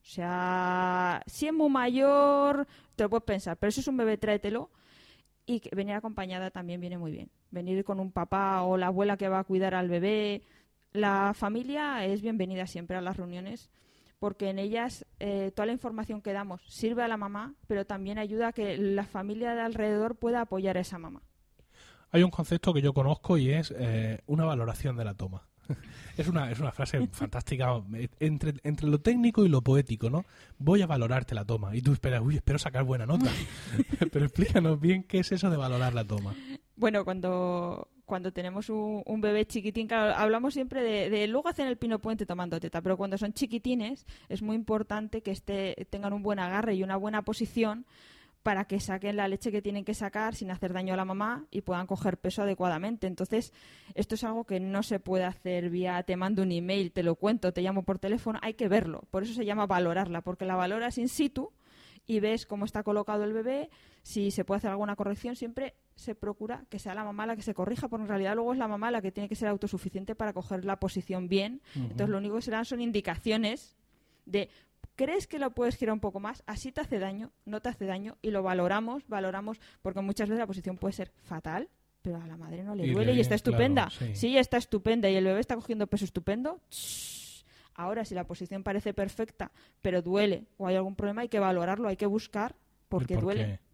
O 0.01 0.09
sea, 0.09 1.21
si 1.27 1.49
es 1.49 1.53
muy 1.53 1.69
mayor, 1.69 2.69
te 2.95 3.03
lo 3.03 3.11
puedes 3.11 3.25
pensar, 3.25 3.57
pero 3.57 3.73
si 3.73 3.81
es 3.81 3.89
un 3.89 3.97
bebé, 3.97 4.17
tráetelo. 4.17 4.71
Y 5.45 5.61
que 5.61 5.75
venir 5.75 5.95
acompañada 5.95 6.51
también 6.51 6.81
viene 6.81 6.97
muy 6.97 7.11
bien. 7.11 7.31
Venir 7.51 7.85
con 7.85 7.99
un 7.99 8.13
papá 8.13 8.63
o 8.63 8.77
la 8.77 8.87
abuela 8.87 9.17
que 9.17 9.29
va 9.29 9.41
a 9.41 9.45
cuidar 9.45 9.75
al 9.75 9.89
bebé. 9.89 10.43
La 10.97 11.35
familia 11.35 12.07
es 12.07 12.23
bienvenida 12.23 12.67
siempre 12.67 12.97
a 12.97 13.03
las 13.03 13.19
reuniones 13.19 13.71
porque 14.19 14.49
en 14.49 14.59
ellas 14.59 15.05
eh, 15.21 15.53
toda 15.55 15.67
la 15.67 15.73
información 15.73 16.23
que 16.23 16.33
damos 16.33 16.63
sirve 16.69 17.03
a 17.03 17.09
la 17.09 17.19
mamá, 17.19 17.55
pero 17.67 17.85
también 17.85 18.17
ayuda 18.17 18.49
a 18.49 18.53
que 18.55 18.79
la 18.79 19.05
familia 19.05 19.55
de 19.55 19.61
alrededor 19.61 20.17
pueda 20.17 20.41
apoyar 20.41 20.79
a 20.79 20.81
esa 20.81 20.99
mamá. 20.99 21.21
Hay 22.13 22.23
un 22.23 22.31
concepto 22.31 22.73
que 22.73 22.81
yo 22.81 22.95
conozco 22.95 23.37
y 23.37 23.51
es 23.51 23.75
eh, 23.77 24.23
una 24.27 24.47
valoración 24.47 24.97
de 24.97 25.05
la 25.05 25.15
toma. 25.15 25.47
Es 26.17 26.29
una, 26.29 26.51
es 26.51 26.61
una 26.61 26.73
frase 26.73 27.07
fantástica 27.13 27.79
entre, 28.21 28.55
entre 28.63 28.89
lo 28.89 29.03
técnico 29.03 29.45
y 29.45 29.51
lo 29.51 29.61
poético, 29.61 30.09
¿no? 30.09 30.25
Voy 30.57 30.81
a 30.81 30.87
valorarte 30.87 31.35
la 31.35 31.45
toma. 31.45 31.77
Y 31.77 31.83
tú 31.83 31.93
esperas, 31.93 32.23
uy, 32.23 32.37
espero 32.37 32.59
sacar 32.59 32.85
buena 32.85 33.05
nota. 33.05 33.31
Pero 34.11 34.25
explícanos 34.25 34.81
bien 34.81 35.03
qué 35.03 35.19
es 35.19 35.33
eso 35.33 35.51
de 35.51 35.59
valorar 35.59 35.93
la 35.93 36.05
toma. 36.05 36.35
Bueno, 36.75 37.05
cuando, 37.05 37.91
cuando 38.07 38.33
tenemos 38.33 38.71
un, 38.71 39.03
un 39.05 39.21
bebé 39.21 39.45
chiquitín, 39.47 39.89
claro, 39.89 40.15
hablamos 40.15 40.55
siempre 40.55 40.83
de, 40.83 41.11
de 41.11 41.27
luego 41.27 41.49
hacen 41.49 41.67
el 41.67 41.77
pino 41.77 41.99
puente 41.99 42.25
tomando 42.25 42.59
teta, 42.59 42.81
pero 42.81 42.97
cuando 42.97 43.19
son 43.19 43.33
chiquitines 43.33 44.07
es 44.29 44.43
muy 44.43 44.57
importante 44.57 45.21
que 45.23 45.33
esté, 45.33 45.87
tengan 45.91 46.13
un 46.13 46.23
buen 46.23 46.39
agarre 46.39 46.75
y 46.75 46.83
una 46.83 46.97
buena 46.97 47.23
posición 47.23 47.85
para 48.47 48.65
que 48.65 48.79
saquen 48.79 49.17
la 49.17 49.27
leche 49.27 49.51
que 49.51 49.61
tienen 49.61 49.85
que 49.85 49.93
sacar 49.93 50.37
sin 50.37 50.53
hacer 50.53 50.73
daño 50.73 50.95
a 50.95 50.97
la 50.97 51.05
mamá 51.05 51.47
y 51.51 51.63
puedan 51.63 51.89
coger 51.89 52.17
peso 52.17 52.43
adecuadamente. 52.43 53.09
Entonces, 53.09 53.53
esto 53.97 54.15
es 54.15 54.23
algo 54.23 54.45
que 54.45 54.61
no 54.61 54.85
se 54.85 55.01
puede 55.01 55.25
hacer 55.25 55.69
vía 55.69 56.01
te 56.05 56.15
mando 56.15 56.43
un 56.43 56.53
email, 56.53 56.93
te 56.93 57.03
lo 57.03 57.17
cuento, 57.17 57.53
te 57.53 57.61
llamo 57.61 57.83
por 57.83 57.99
teléfono, 57.99 58.39
hay 58.43 58.55
que 58.55 58.69
verlo. 58.69 59.03
Por 59.11 59.25
eso 59.25 59.35
se 59.35 59.45
llama 59.45 59.67
valorarla, 59.67 60.21
porque 60.21 60.45
la 60.45 60.55
valoras 60.55 60.97
in 60.97 61.09
situ 61.09 61.51
y 62.07 62.21
ves 62.21 62.47
cómo 62.47 62.67
está 62.67 62.85
colocado 62.85 63.25
el 63.25 63.33
bebé, 63.33 63.69
si 64.03 64.31
se 64.31 64.45
puede 64.45 64.59
hacer 64.59 64.71
alguna 64.71 64.95
corrección, 64.95 65.35
siempre 65.35 65.75
se 65.97 66.15
procura 66.15 66.65
que 66.69 66.79
sea 66.79 66.95
la 66.95 67.05
mamá 67.05 67.27
la 67.27 67.35
que 67.37 67.43
se 67.43 67.55
corrija, 67.55 67.89
porque 67.89 68.03
en 68.05 68.09
realidad 68.09 68.35
luego 68.35 68.53
es 68.53 68.59
la 68.59 68.69
mamá 68.69 68.91
la 68.91 69.01
que 69.03 69.11
tiene 69.11 69.29
que 69.29 69.35
ser 69.35 69.49
autosuficiente 69.49 70.15
para 70.15 70.33
coger 70.33 70.65
la 70.65 70.79
posición 70.79 71.29
bien. 71.29 71.63
Entonces, 71.75 72.09
lo 72.11 72.19
único 72.19 72.37
que 72.37 72.43
serán 72.43 72.65
son 72.67 72.81
indicaciones 72.81 73.77
de 74.27 74.51
crees 74.95 75.27
que 75.27 75.39
lo 75.39 75.51
puedes 75.53 75.77
girar 75.77 75.93
un 75.95 76.01
poco 76.01 76.21
más, 76.21 76.43
así 76.47 76.71
te 76.73 76.81
hace 76.81 76.99
daño, 76.99 77.31
no 77.45 77.61
te 77.61 77.69
hace 77.71 77.87
daño, 77.87 78.17
y 78.23 78.31
lo 78.31 78.43
valoramos, 78.43 79.07
valoramos, 79.09 79.59
porque 79.83 80.01
muchas 80.01 80.29
veces 80.29 80.39
la 80.41 80.47
posición 80.47 80.77
puede 80.79 80.93
ser 80.93 81.13
fatal, 81.25 81.69
pero 82.03 82.17
a 82.23 82.27
la 82.27 82.37
madre 82.37 82.63
no 82.63 82.75
le 82.75 82.87
Y 82.87 82.91
duele 82.93 83.13
le- 83.13 83.19
y 83.19 83.21
está 83.21 83.35
estupenda. 83.35 83.89
claro, 83.89 84.07
sí. 84.07 84.15
sí, 84.17 84.39
está 84.39 84.57
estupenda 84.59 85.09
y 85.11 85.17
el 85.17 85.25
bebé 85.25 85.41
está 85.41 85.55
cogiendo 85.55 85.87
peso 85.87 86.05
estupendo. 86.05 86.61
Ahora, 87.75 88.05
si 88.07 88.15
la 88.15 88.25
posición 88.25 88.63
parece 88.63 88.95
perfecta, 88.95 89.51
pero 89.83 90.01
duele 90.01 90.47
o 90.57 90.67
hay 90.67 90.77
algún 90.77 90.95
problema, 90.95 91.23
hay 91.23 91.29
que 91.29 91.41
valorarlo, 91.41 91.89
hay 91.89 91.97
que 91.97 92.07
buscar 92.07 92.55
por 92.89 93.03
El 93.03 93.09
qué 93.09 93.15
por 93.15 93.25
duele. 93.25 93.45
qué. 93.45 93.66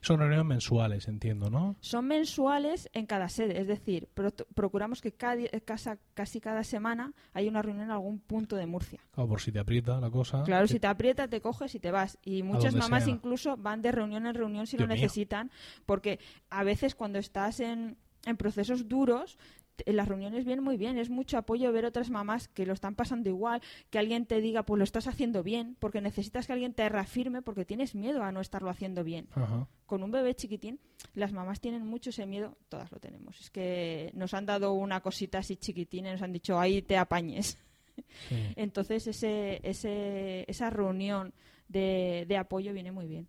Son 0.00 0.18
reuniones 0.18 0.46
mensuales, 0.46 1.08
entiendo, 1.08 1.50
¿no? 1.50 1.76
Son 1.80 2.06
mensuales 2.06 2.88
en 2.92 3.06
cada 3.06 3.28
sede, 3.28 3.60
es 3.60 3.66
decir, 3.66 4.08
pro- 4.14 4.30
procuramos 4.54 5.00
que 5.00 5.12
cada, 5.12 5.36
casa- 5.64 5.98
casi 6.14 6.40
cada 6.40 6.64
semana 6.64 7.12
haya 7.32 7.50
una 7.50 7.62
reunión 7.62 7.84
en 7.86 7.90
algún 7.90 8.18
punto 8.18 8.56
de 8.56 8.66
Murcia. 8.66 9.00
O 9.16 9.28
por 9.28 9.40
si 9.40 9.52
te 9.52 9.58
aprieta 9.58 10.00
la 10.00 10.10
cosa. 10.10 10.42
Claro, 10.44 10.66
te- 10.66 10.72
si 10.74 10.80
te 10.80 10.86
aprieta, 10.86 11.28
te 11.28 11.40
coges 11.40 11.74
y 11.74 11.80
te 11.80 11.90
vas. 11.90 12.18
Y 12.24 12.42
muchas 12.42 12.74
mamás 12.74 13.04
sea. 13.04 13.12
incluso 13.12 13.56
van 13.56 13.82
de 13.82 13.92
reunión 13.92 14.26
en 14.26 14.34
reunión 14.34 14.66
si 14.66 14.76
Dios 14.76 14.88
lo 14.88 14.94
mío. 14.94 15.02
necesitan, 15.02 15.50
porque 15.86 16.18
a 16.48 16.64
veces 16.64 16.94
cuando 16.94 17.18
estás 17.18 17.60
en, 17.60 17.96
en 18.24 18.36
procesos 18.36 18.88
duros, 18.88 19.38
te- 19.76 19.92
las 19.92 20.08
reuniones 20.08 20.44
vienen 20.44 20.64
muy 20.64 20.76
bien. 20.76 20.98
Es 20.98 21.10
mucho 21.10 21.38
apoyo 21.38 21.72
ver 21.72 21.84
otras 21.84 22.10
mamás 22.10 22.48
que 22.48 22.66
lo 22.66 22.72
están 22.72 22.94
pasando 22.94 23.28
igual, 23.28 23.60
que 23.90 23.98
alguien 23.98 24.26
te 24.26 24.40
diga, 24.40 24.62
pues 24.64 24.78
lo 24.78 24.84
estás 24.84 25.06
haciendo 25.06 25.42
bien, 25.42 25.76
porque 25.78 26.00
necesitas 26.00 26.46
que 26.46 26.52
alguien 26.52 26.74
te 26.74 26.88
reafirme 26.88 27.42
porque 27.42 27.64
tienes 27.64 27.94
miedo 27.94 28.22
a 28.22 28.32
no 28.32 28.40
estarlo 28.40 28.70
haciendo 28.70 29.04
bien 29.04 29.28
Ajá. 29.34 29.66
con 29.86 30.02
un 30.02 30.10
bebé 30.10 30.34
chiquitín, 30.34 30.78
las 31.14 31.32
mamás 31.32 31.60
tienen 31.60 31.86
mucho 31.86 32.10
ese 32.10 32.26
miedo, 32.26 32.56
todas 32.68 32.90
lo 32.92 33.00
tenemos. 33.00 33.40
Es 33.40 33.50
que 33.50 34.10
nos 34.14 34.34
han 34.34 34.46
dado 34.46 34.72
una 34.72 35.00
cosita 35.00 35.38
así 35.38 35.56
chiquitina 35.56 36.08
y 36.10 36.12
nos 36.12 36.22
han 36.22 36.32
dicho, 36.32 36.58
ahí 36.58 36.82
te 36.82 36.96
apañes. 36.96 37.58
Sí. 38.28 38.36
Entonces 38.56 39.06
ese, 39.06 39.60
ese, 39.62 40.44
esa 40.48 40.70
reunión 40.70 41.34
de, 41.68 42.24
de 42.26 42.36
apoyo 42.38 42.72
viene 42.72 42.92
muy 42.92 43.06
bien. 43.06 43.28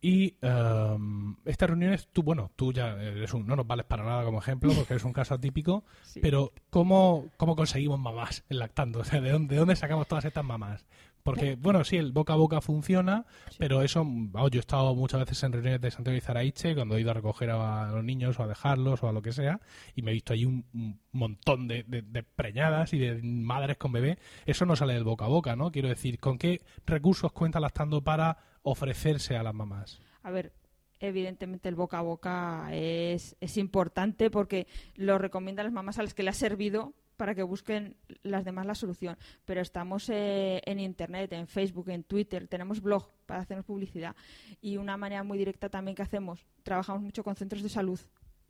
Y 0.00 0.36
em, 0.42 1.34
estas 1.44 1.70
reuniones, 1.70 2.08
tú, 2.12 2.22
bueno, 2.22 2.52
tú 2.54 2.72
ya 2.72 2.92
eres 2.92 3.34
un, 3.34 3.46
no 3.46 3.56
nos 3.56 3.66
vales 3.66 3.84
para 3.84 4.04
nada 4.04 4.24
como 4.24 4.38
ejemplo 4.38 4.72
porque 4.72 4.92
eres 4.94 5.04
un 5.04 5.12
caso 5.12 5.34
atípico, 5.34 5.84
Sí. 6.02 6.20
pero 6.20 6.52
¿cómo, 6.70 7.26
¿cómo 7.36 7.56
conseguimos 7.56 7.98
mamás 7.98 8.44
en 8.48 8.58
lactando? 8.60 9.00
O 9.00 9.04
sea, 9.04 9.20
¿de 9.20 9.32
dónde, 9.32 9.54
de 9.54 9.58
dónde 9.58 9.74
sacamos 9.76 10.06
todas 10.06 10.24
estas 10.24 10.44
mamás? 10.44 10.86
Porque, 11.34 11.56
bueno, 11.56 11.84
sí, 11.84 11.96
el 11.96 12.12
boca 12.12 12.32
a 12.32 12.36
boca 12.36 12.60
funciona, 12.60 13.26
pero 13.58 13.82
eso, 13.82 14.02
vamos, 14.04 14.50
yo 14.50 14.58
he 14.58 14.60
estado 14.60 14.94
muchas 14.94 15.20
veces 15.20 15.42
en 15.42 15.52
reuniones 15.52 15.80
de 15.80 15.90
Santiago 15.90 16.16
y 16.16 16.20
Zaraiche 16.20 16.74
cuando 16.74 16.96
he 16.96 17.00
ido 17.00 17.10
a 17.10 17.14
recoger 17.14 17.50
a 17.50 17.90
los 17.90 18.02
niños 18.04 18.38
o 18.38 18.42
a 18.42 18.46
dejarlos 18.46 19.02
o 19.02 19.08
a 19.08 19.12
lo 19.12 19.20
que 19.22 19.32
sea, 19.32 19.60
y 19.94 20.02
me 20.02 20.10
he 20.10 20.14
visto 20.14 20.32
ahí 20.32 20.44
un, 20.44 20.64
un 20.72 21.00
montón 21.12 21.68
de, 21.68 21.82
de- 21.84 22.02
de 22.02 22.22
preñadas 22.22 22.92
y 22.92 22.98
de 22.98 23.20
madres 23.22 23.76
con 23.76 23.92
bebé. 23.92 24.18
Eso 24.46 24.64
no 24.66 24.76
sale 24.76 24.94
del 24.94 25.04
boca 25.04 25.24
a 25.26 25.28
boca, 25.28 25.56
¿no? 25.56 25.70
Quiero 25.70 25.88
decir, 25.88 26.18
¿con 26.18 26.38
qué 26.38 26.60
recursos 26.86 27.32
cuenta 27.32 27.60
lactando 27.60 28.02
para 28.02 28.38
ofrecerse 28.62 29.36
a 29.36 29.42
las 29.42 29.54
mamás? 29.54 30.00
A 30.22 30.30
ver, 30.30 30.52
evidentemente 31.00 31.68
el 31.68 31.74
boca 31.74 31.98
a 31.98 32.02
boca 32.02 32.68
es, 32.72 33.36
es 33.40 33.56
importante 33.56 34.30
porque 34.30 34.66
lo 34.96 35.18
recomiendan 35.18 35.66
las 35.66 35.72
mamás 35.72 35.98
a 35.98 36.02
las 36.02 36.14
que 36.14 36.22
le 36.22 36.30
ha 36.30 36.34
servido 36.34 36.94
para 37.18 37.34
que 37.34 37.42
busquen 37.42 37.96
las 38.22 38.44
demás 38.44 38.64
la 38.64 38.74
solución. 38.74 39.18
Pero 39.44 39.60
estamos 39.60 40.08
eh, 40.08 40.62
en 40.64 40.80
Internet, 40.80 41.32
en 41.34 41.48
Facebook, 41.48 41.90
en 41.90 42.04
Twitter, 42.04 42.48
tenemos 42.48 42.80
blog 42.80 43.10
para 43.26 43.40
hacernos 43.40 43.66
publicidad. 43.66 44.16
Y 44.62 44.78
una 44.78 44.96
manera 44.96 45.24
muy 45.24 45.36
directa 45.36 45.68
también 45.68 45.94
que 45.94 46.02
hacemos, 46.02 46.46
trabajamos 46.62 47.02
mucho 47.02 47.22
con 47.22 47.34
centros 47.34 47.62
de 47.62 47.68
salud. 47.68 48.00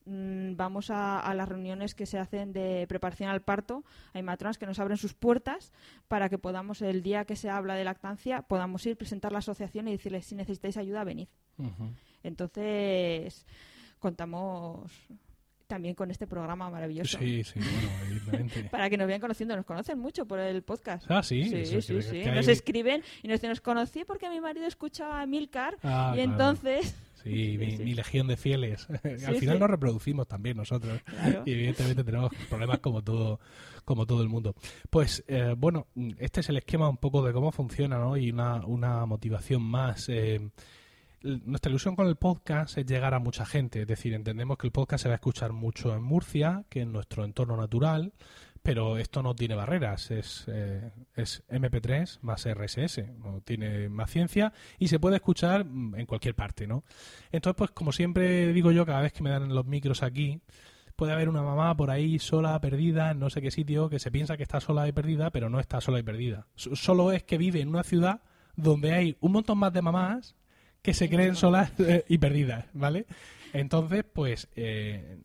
Mm, 0.04 0.54
Vamos 0.54 0.90
a, 0.90 1.18
a 1.18 1.34
las 1.34 1.48
reuniones 1.48 1.94
que 1.94 2.06
se 2.06 2.18
hacen 2.18 2.52
de 2.52 2.86
preparación 2.88 3.30
al 3.30 3.42
parto. 3.42 3.84
Hay 4.12 4.22
matronas 4.22 4.58
que 4.58 4.66
nos 4.66 4.78
abren 4.78 4.98
sus 4.98 5.14
puertas 5.14 5.72
para 6.06 6.28
que 6.28 6.38
podamos, 6.38 6.82
el 6.82 7.02
día 7.02 7.24
que 7.24 7.36
se 7.36 7.48
habla 7.48 7.74
de 7.74 7.84
lactancia, 7.84 8.42
podamos 8.42 8.84
ir, 8.86 8.96
presentar 8.96 9.32
la 9.32 9.38
asociación 9.38 9.88
y 9.88 9.92
decirles 9.92 10.26
si 10.26 10.34
necesitáis 10.34 10.76
ayuda, 10.76 11.04
venid. 11.04 11.28
Entonces, 12.22 13.46
contamos 13.98 15.08
también 15.68 15.94
con 15.94 16.10
este 16.10 16.26
programa 16.26 16.68
maravilloso. 16.70 17.18
Sí, 17.18 17.44
sí, 17.44 17.60
bueno, 17.60 17.88
evidentemente. 18.06 18.64
Para 18.70 18.90
que 18.90 18.96
nos 18.96 19.06
vayan 19.06 19.20
conociendo, 19.20 19.54
nos 19.54 19.64
conocen 19.66 19.98
mucho 19.98 20.26
por 20.26 20.40
el 20.40 20.62
podcast. 20.62 21.08
Ah, 21.08 21.22
sí, 21.22 21.44
sí, 21.44 21.54
eso 21.56 21.80
sí, 21.80 21.94
que- 21.94 22.02
sí. 22.02 22.20
que 22.22 22.32
Nos 22.32 22.48
escriben 22.48 23.02
y 23.22 23.28
nos 23.28 23.36
dicen, 23.36 23.50
nos 23.50 23.60
conocí 23.60 24.02
porque 24.04 24.28
mi 24.30 24.40
marido 24.40 24.66
escuchaba 24.66 25.20
a 25.20 25.26
Milcar 25.26 25.76
Ah, 25.84 26.10
y 26.14 26.16
claro. 26.16 26.32
entonces... 26.32 26.96
Sí, 27.22 27.56
mi, 27.58 27.72
sí. 27.76 27.84
mi 27.84 27.94
legión 27.94 28.26
de 28.28 28.36
fieles. 28.36 28.88
Al 29.26 29.36
final 29.36 29.56
sí. 29.56 29.60
nos 29.60 29.70
reproducimos 29.70 30.26
también 30.26 30.56
nosotros. 30.56 31.00
Claro. 31.04 31.42
Y 31.44 31.52
evidentemente 31.52 32.02
tenemos 32.04 32.32
problemas 32.48 32.78
como 32.78 33.02
todo, 33.02 33.38
como 33.84 34.06
todo 34.06 34.22
el 34.22 34.28
mundo. 34.28 34.54
Pues 34.88 35.24
eh, 35.28 35.54
bueno, 35.56 35.86
este 36.18 36.40
es 36.40 36.48
el 36.48 36.56
esquema 36.56 36.88
un 36.88 36.96
poco 36.96 37.22
de 37.24 37.32
cómo 37.32 37.52
funciona, 37.52 37.98
¿no? 37.98 38.16
Y 38.16 38.30
una, 38.30 38.64
una 38.66 39.04
motivación 39.04 39.62
más. 39.62 40.08
eh, 40.08 40.48
nuestra 41.22 41.70
ilusión 41.70 41.96
con 41.96 42.06
el 42.06 42.16
podcast 42.16 42.78
es 42.78 42.86
llegar 42.86 43.14
a 43.14 43.18
mucha 43.18 43.44
gente. 43.44 43.82
Es 43.82 43.88
decir, 43.88 44.14
entendemos 44.14 44.58
que 44.58 44.66
el 44.66 44.72
podcast 44.72 45.02
se 45.02 45.08
va 45.08 45.14
a 45.14 45.16
escuchar 45.16 45.52
mucho 45.52 45.94
en 45.94 46.02
Murcia, 46.02 46.64
que 46.68 46.80
en 46.80 46.92
nuestro 46.92 47.24
entorno 47.24 47.56
natural, 47.56 48.12
pero 48.62 48.98
esto 48.98 49.22
no 49.22 49.34
tiene 49.34 49.54
barreras. 49.54 50.10
Es, 50.10 50.44
eh, 50.48 50.92
es 51.14 51.42
MP3 51.48 52.18
más 52.22 52.46
RSS, 52.46 53.02
no 53.18 53.40
tiene 53.40 53.88
más 53.88 54.10
ciencia 54.10 54.52
y 54.78 54.88
se 54.88 54.98
puede 54.98 55.16
escuchar 55.16 55.64
mm, 55.64 55.96
en 55.96 56.06
cualquier 56.06 56.34
parte, 56.34 56.66
¿no? 56.66 56.84
Entonces, 57.32 57.56
pues 57.56 57.70
como 57.70 57.92
siempre 57.92 58.52
digo 58.52 58.70
yo, 58.70 58.86
cada 58.86 59.00
vez 59.00 59.12
que 59.12 59.22
me 59.22 59.30
dan 59.30 59.54
los 59.54 59.66
micros 59.66 60.02
aquí, 60.02 60.40
puede 60.96 61.12
haber 61.12 61.28
una 61.28 61.42
mamá 61.42 61.76
por 61.76 61.90
ahí 61.90 62.18
sola, 62.18 62.60
perdida, 62.60 63.12
en 63.12 63.20
no 63.20 63.30
sé 63.30 63.40
qué 63.40 63.50
sitio, 63.50 63.88
que 63.88 63.98
se 63.98 64.10
piensa 64.10 64.36
que 64.36 64.42
está 64.42 64.60
sola 64.60 64.88
y 64.88 64.92
perdida, 64.92 65.30
pero 65.30 65.48
no 65.48 65.60
está 65.60 65.80
sola 65.80 66.00
y 66.00 66.02
perdida. 66.02 66.46
Solo 66.56 67.12
es 67.12 67.22
que 67.22 67.38
vive 67.38 67.60
en 67.60 67.68
una 67.68 67.84
ciudad 67.84 68.20
donde 68.56 68.92
hay 68.92 69.16
un 69.20 69.32
montón 69.32 69.58
más 69.58 69.72
de 69.72 69.82
mamás 69.82 70.34
que 70.88 70.94
se 70.94 71.10
creen 71.10 71.36
solas 71.36 71.70
eh, 71.80 72.06
y 72.08 72.16
perdidas, 72.16 72.64
¿vale? 72.72 73.04
Entonces, 73.52 74.04
pues 74.10 74.48
eh, 74.56 75.18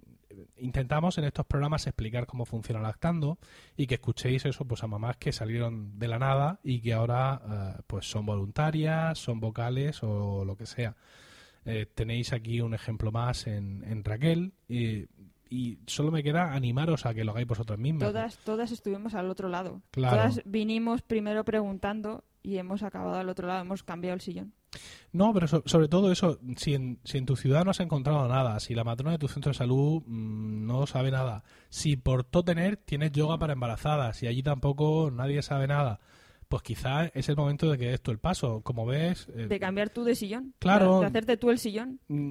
intentamos 0.57 1.17
en 1.17 1.23
estos 1.23 1.45
programas 1.45 1.87
explicar 1.87 2.25
cómo 2.25 2.45
funciona 2.45 2.81
lactando 2.81 3.37
y 3.77 3.87
que 3.87 3.95
escuchéis 3.95 4.45
eso 4.45 4.65
pues 4.65 4.83
a 4.83 4.87
mamás 4.87 5.15
que 5.15 5.31
salieron 5.31 5.97
de 5.97 6.09
la 6.09 6.19
nada 6.19 6.59
y 6.63 6.81
que 6.81 6.91
ahora 6.91 7.41
eh, 7.77 7.81
pues 7.87 8.09
son 8.09 8.25
voluntarias, 8.25 9.17
son 9.17 9.39
vocales 9.39 10.03
o 10.03 10.43
lo 10.43 10.57
que 10.57 10.65
sea. 10.65 10.97
Eh, 11.63 11.85
tenéis 11.95 12.33
aquí 12.33 12.59
un 12.59 12.73
ejemplo 12.73 13.13
más 13.13 13.47
en, 13.47 13.85
en 13.85 14.03
Raquel 14.03 14.51
y, 14.67 15.07
solo 15.87 16.11
me 16.11 16.23
queda 16.23 16.51
animaros 16.51 17.05
a 17.05 17.13
que 17.13 17.23
lo 17.23 17.31
hagáis 17.31 17.47
vosotras 17.47 17.79
mismas. 17.79 18.09
Todas, 18.09 18.37
todas 18.39 18.71
estuvimos 18.71 19.13
al 19.13 19.29
otro 19.29 19.47
lado. 19.47 19.81
Claro. 19.91 20.17
Todas 20.17 20.41
vinimos 20.43 21.03
primero 21.03 21.45
preguntando 21.45 22.25
y 22.41 22.57
hemos 22.57 22.83
acabado 22.83 23.15
al 23.15 23.29
otro 23.29 23.47
lado, 23.47 23.61
hemos 23.61 23.83
cambiado 23.83 24.15
el 24.15 24.21
sillón. 24.21 24.53
No, 25.11 25.33
pero 25.33 25.47
so- 25.47 25.63
sobre 25.65 25.87
todo 25.87 26.11
eso, 26.11 26.39
si 26.57 26.73
en, 26.73 26.99
si 27.03 27.17
en 27.17 27.25
tu 27.25 27.35
ciudad 27.35 27.63
no 27.65 27.71
has 27.71 27.79
encontrado 27.79 28.27
nada, 28.27 28.59
si 28.59 28.73
la 28.73 28.83
matrona 28.83 29.11
de 29.11 29.17
tu 29.19 29.27
centro 29.27 29.51
de 29.51 29.57
salud 29.57 30.01
mm, 30.05 30.65
no 30.65 30.87
sabe 30.87 31.11
nada, 31.11 31.43
si 31.69 31.95
por 31.95 32.23
todo 32.23 32.43
tener 32.43 32.77
tienes 32.77 33.11
yoga 33.11 33.37
para 33.37 33.53
embarazadas 33.53 34.21
y 34.23 34.27
allí 34.27 34.41
tampoco 34.43 35.11
nadie 35.11 35.41
sabe 35.41 35.67
nada, 35.67 35.99
pues 36.53 36.61
quizás 36.61 37.09
es 37.15 37.27
el 37.29 37.35
momento 37.35 37.71
de 37.71 37.79
que 37.79 37.87
des 37.87 37.99
tú 37.99 38.11
el 38.11 38.19
paso. 38.19 38.61
Como 38.61 38.85
ves, 38.85 39.27
eh, 39.33 39.47
De 39.47 39.59
cambiar 39.59 39.89
tú 39.89 40.03
de 40.03 40.13
sillón. 40.13 40.53
Claro. 40.59 40.99
De, 40.99 41.07
hacerte 41.07 41.35
tú 41.35 41.49
el 41.49 41.57
sillón. 41.57 41.99
mm, 42.09 42.29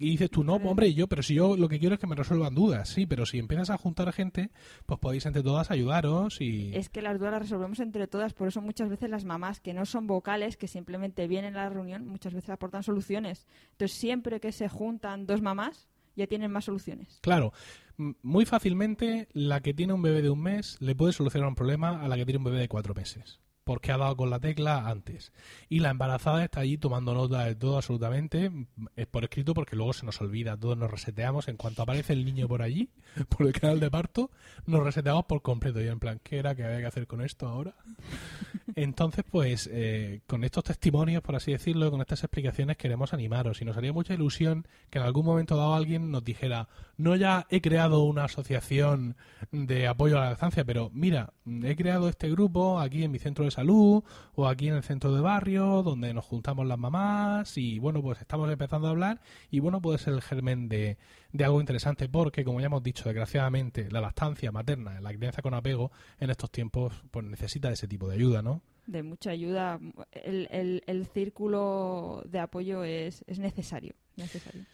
y 0.00 0.10
dices 0.10 0.28
tú, 0.28 0.44
no, 0.44 0.56
hombre, 0.56 0.92
yo, 0.92 1.06
pero 1.06 1.22
si 1.22 1.32
yo 1.32 1.56
lo 1.56 1.66
que 1.66 1.78
quiero 1.78 1.94
es 1.94 1.98
que 1.98 2.06
me 2.06 2.14
resuelvan 2.14 2.54
dudas, 2.54 2.90
sí, 2.90 3.06
pero 3.06 3.24
si 3.24 3.38
empiezas 3.38 3.70
a 3.70 3.78
juntar 3.78 4.12
gente, 4.12 4.50
pues 4.84 5.00
podéis 5.00 5.24
entre 5.24 5.42
todas 5.42 5.70
ayudaros 5.70 6.42
y... 6.42 6.76
Es 6.76 6.90
que 6.90 7.00
las 7.00 7.18
dudas 7.18 7.32
las 7.32 7.40
resolvemos 7.40 7.80
entre 7.80 8.06
todas, 8.06 8.34
por 8.34 8.48
eso 8.48 8.60
muchas 8.60 8.90
veces 8.90 9.08
las 9.08 9.24
mamás 9.24 9.60
que 9.60 9.72
no 9.72 9.86
son 9.86 10.06
vocales, 10.06 10.58
que 10.58 10.68
simplemente 10.68 11.26
vienen 11.26 11.56
a 11.56 11.62
la 11.62 11.70
reunión, 11.70 12.06
muchas 12.06 12.34
veces 12.34 12.50
aportan 12.50 12.82
soluciones. 12.82 13.46
Entonces 13.70 13.96
siempre 13.96 14.40
que 14.40 14.52
se 14.52 14.68
juntan 14.68 15.24
dos 15.24 15.40
mamás, 15.40 15.88
ya 16.16 16.26
tienen 16.26 16.50
más 16.50 16.66
soluciones. 16.66 17.18
Claro, 17.22 17.54
muy 17.96 18.44
fácilmente 18.44 19.28
la 19.32 19.60
que 19.60 19.72
tiene 19.72 19.94
un 19.94 20.02
bebé 20.02 20.20
de 20.20 20.28
un 20.28 20.42
mes 20.42 20.76
le 20.80 20.94
puede 20.94 21.14
solucionar 21.14 21.48
un 21.48 21.54
problema 21.54 22.02
a 22.02 22.08
la 22.08 22.16
que 22.16 22.26
tiene 22.26 22.38
un 22.38 22.44
bebé 22.44 22.60
de 22.60 22.68
cuatro 22.68 22.92
meses. 22.92 23.40
Porque 23.64 23.92
ha 23.92 23.98
dado 23.98 24.16
con 24.16 24.30
la 24.30 24.38
tecla 24.38 24.88
antes. 24.88 25.32
Y 25.68 25.80
la 25.80 25.90
embarazada 25.90 26.44
está 26.44 26.60
allí 26.60 26.78
tomando 26.78 27.14
nota 27.14 27.44
de 27.44 27.54
todo 27.54 27.76
absolutamente, 27.76 28.50
es 28.96 29.06
por 29.06 29.24
escrito 29.24 29.54
porque 29.54 29.76
luego 29.76 29.92
se 29.92 30.06
nos 30.06 30.20
olvida, 30.20 30.56
todos 30.56 30.76
nos 30.76 30.90
reseteamos 30.90 31.48
en 31.48 31.56
cuanto 31.56 31.82
aparece 31.82 32.12
el 32.12 32.24
niño 32.24 32.46
por 32.46 32.62
allí, 32.62 32.90
por 33.28 33.46
el 33.46 33.52
canal 33.52 33.80
de 33.80 33.90
parto, 33.90 34.30
nos 34.66 34.82
reseteamos 34.82 35.24
por 35.24 35.42
completo 35.42 35.80
y 35.82 35.88
en 35.88 35.98
plan, 35.98 36.20
¿qué 36.22 36.38
era 36.38 36.54
que 36.54 36.64
había 36.64 36.78
que 36.78 36.86
hacer 36.86 37.06
con 37.06 37.22
esto 37.22 37.48
ahora? 37.48 37.74
Entonces, 38.76 39.24
pues, 39.30 39.68
eh, 39.72 40.20
con 40.26 40.42
estos 40.42 40.64
testimonios, 40.64 41.22
por 41.22 41.36
así 41.36 41.52
decirlo, 41.52 41.90
con 41.90 42.00
estas 42.00 42.24
explicaciones 42.24 42.76
queremos 42.76 43.12
animaros 43.12 43.60
y 43.62 43.64
nos 43.64 43.76
haría 43.76 43.92
mucha 43.92 44.14
ilusión 44.14 44.66
que 44.90 44.98
en 44.98 45.04
algún 45.04 45.24
momento 45.24 45.56
dado 45.56 45.74
alguien 45.74 46.10
nos 46.10 46.24
dijera, 46.24 46.68
no 46.96 47.14
ya 47.16 47.46
he 47.50 47.60
creado 47.60 48.02
una 48.02 48.24
asociación 48.24 49.16
de 49.52 49.86
apoyo 49.86 50.18
a 50.18 50.24
la 50.24 50.30
lactancia, 50.30 50.64
pero 50.64 50.90
mira, 50.92 51.32
he 51.62 51.76
creado 51.76 52.08
este 52.08 52.30
grupo 52.30 52.80
aquí 52.80 53.04
en 53.04 53.10
mi 53.10 53.18
centro 53.18 53.44
de 53.44 53.50
salud 53.54 54.04
o 54.34 54.46
aquí 54.46 54.68
en 54.68 54.74
el 54.74 54.82
centro 54.82 55.14
de 55.14 55.20
barrio 55.20 55.82
donde 55.82 56.12
nos 56.12 56.24
juntamos 56.24 56.66
las 56.66 56.78
mamás 56.78 57.56
y 57.56 57.78
bueno, 57.78 58.02
pues 58.02 58.20
estamos 58.20 58.50
empezando 58.50 58.88
a 58.88 58.90
hablar 58.90 59.20
y 59.50 59.60
bueno, 59.60 59.80
puede 59.80 59.98
ser 59.98 60.14
el 60.14 60.22
germen 60.22 60.68
de, 60.68 60.98
de 61.32 61.44
algo 61.44 61.60
interesante 61.60 62.08
porque, 62.08 62.44
como 62.44 62.60
ya 62.60 62.66
hemos 62.66 62.82
dicho, 62.82 63.04
desgraciadamente, 63.04 63.90
la 63.90 64.00
lactancia 64.00 64.52
materna, 64.52 65.00
la 65.00 65.12
crianza 65.12 65.42
con 65.42 65.54
apego, 65.54 65.90
en 66.18 66.30
estos 66.30 66.50
tiempos 66.50 66.92
pues 67.10 67.24
necesita 67.24 67.68
de 67.68 67.74
ese 67.74 67.88
tipo 67.88 68.08
de 68.08 68.16
ayuda, 68.16 68.42
¿no? 68.42 68.62
De 68.86 69.02
mucha 69.02 69.30
ayuda. 69.30 69.80
El, 70.12 70.48
el, 70.50 70.82
el 70.86 71.06
círculo 71.06 72.22
de 72.28 72.38
apoyo 72.40 72.84
es, 72.84 73.24
es 73.26 73.38
necesario, 73.38 73.94
necesario. 74.16 74.64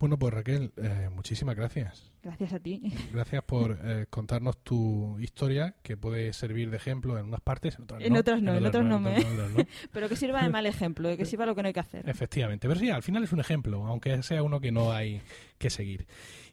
Bueno, 0.00 0.18
pues 0.18 0.32
Raquel, 0.32 0.72
eh, 0.78 1.10
muchísimas 1.14 1.54
gracias. 1.54 2.10
Gracias 2.22 2.52
a 2.52 2.60
ti. 2.60 2.82
Gracias 3.12 3.42
por 3.44 3.78
eh, 3.82 4.06
contarnos 4.10 4.58
tu 4.58 5.18
historia, 5.20 5.74
que 5.82 5.96
puede 5.96 6.32
servir 6.32 6.70
de 6.70 6.76
ejemplo 6.76 7.18
en 7.18 7.26
unas 7.26 7.40
partes, 7.40 7.76
en 7.76 7.84
otras 7.84 8.00
no. 8.00 8.06
En 8.06 8.16
otras 8.16 8.42
no, 8.42 8.54
en 8.54 8.66
otras 8.66 8.84
no, 8.84 9.00
me... 9.00 9.16
en 9.16 9.26
otras 9.26 9.50
no. 9.50 9.64
Pero 9.92 10.08
que 10.08 10.16
sirva 10.16 10.42
de 10.42 10.50
mal 10.50 10.66
ejemplo, 10.66 11.08
de 11.08 11.16
que 11.16 11.24
sirva 11.24 11.46
lo 11.46 11.54
que 11.54 11.62
no 11.62 11.68
hay 11.68 11.74
que 11.74 11.80
hacer. 11.80 12.08
Efectivamente, 12.08 12.68
pero 12.68 12.78
sí, 12.78 12.90
al 12.90 13.02
final 13.02 13.24
es 13.24 13.32
un 13.32 13.40
ejemplo, 13.40 13.86
aunque 13.86 14.22
sea 14.22 14.42
uno 14.42 14.60
que 14.60 14.70
no 14.70 14.92
hay 14.92 15.22
que 15.58 15.70
seguir. 15.70 16.06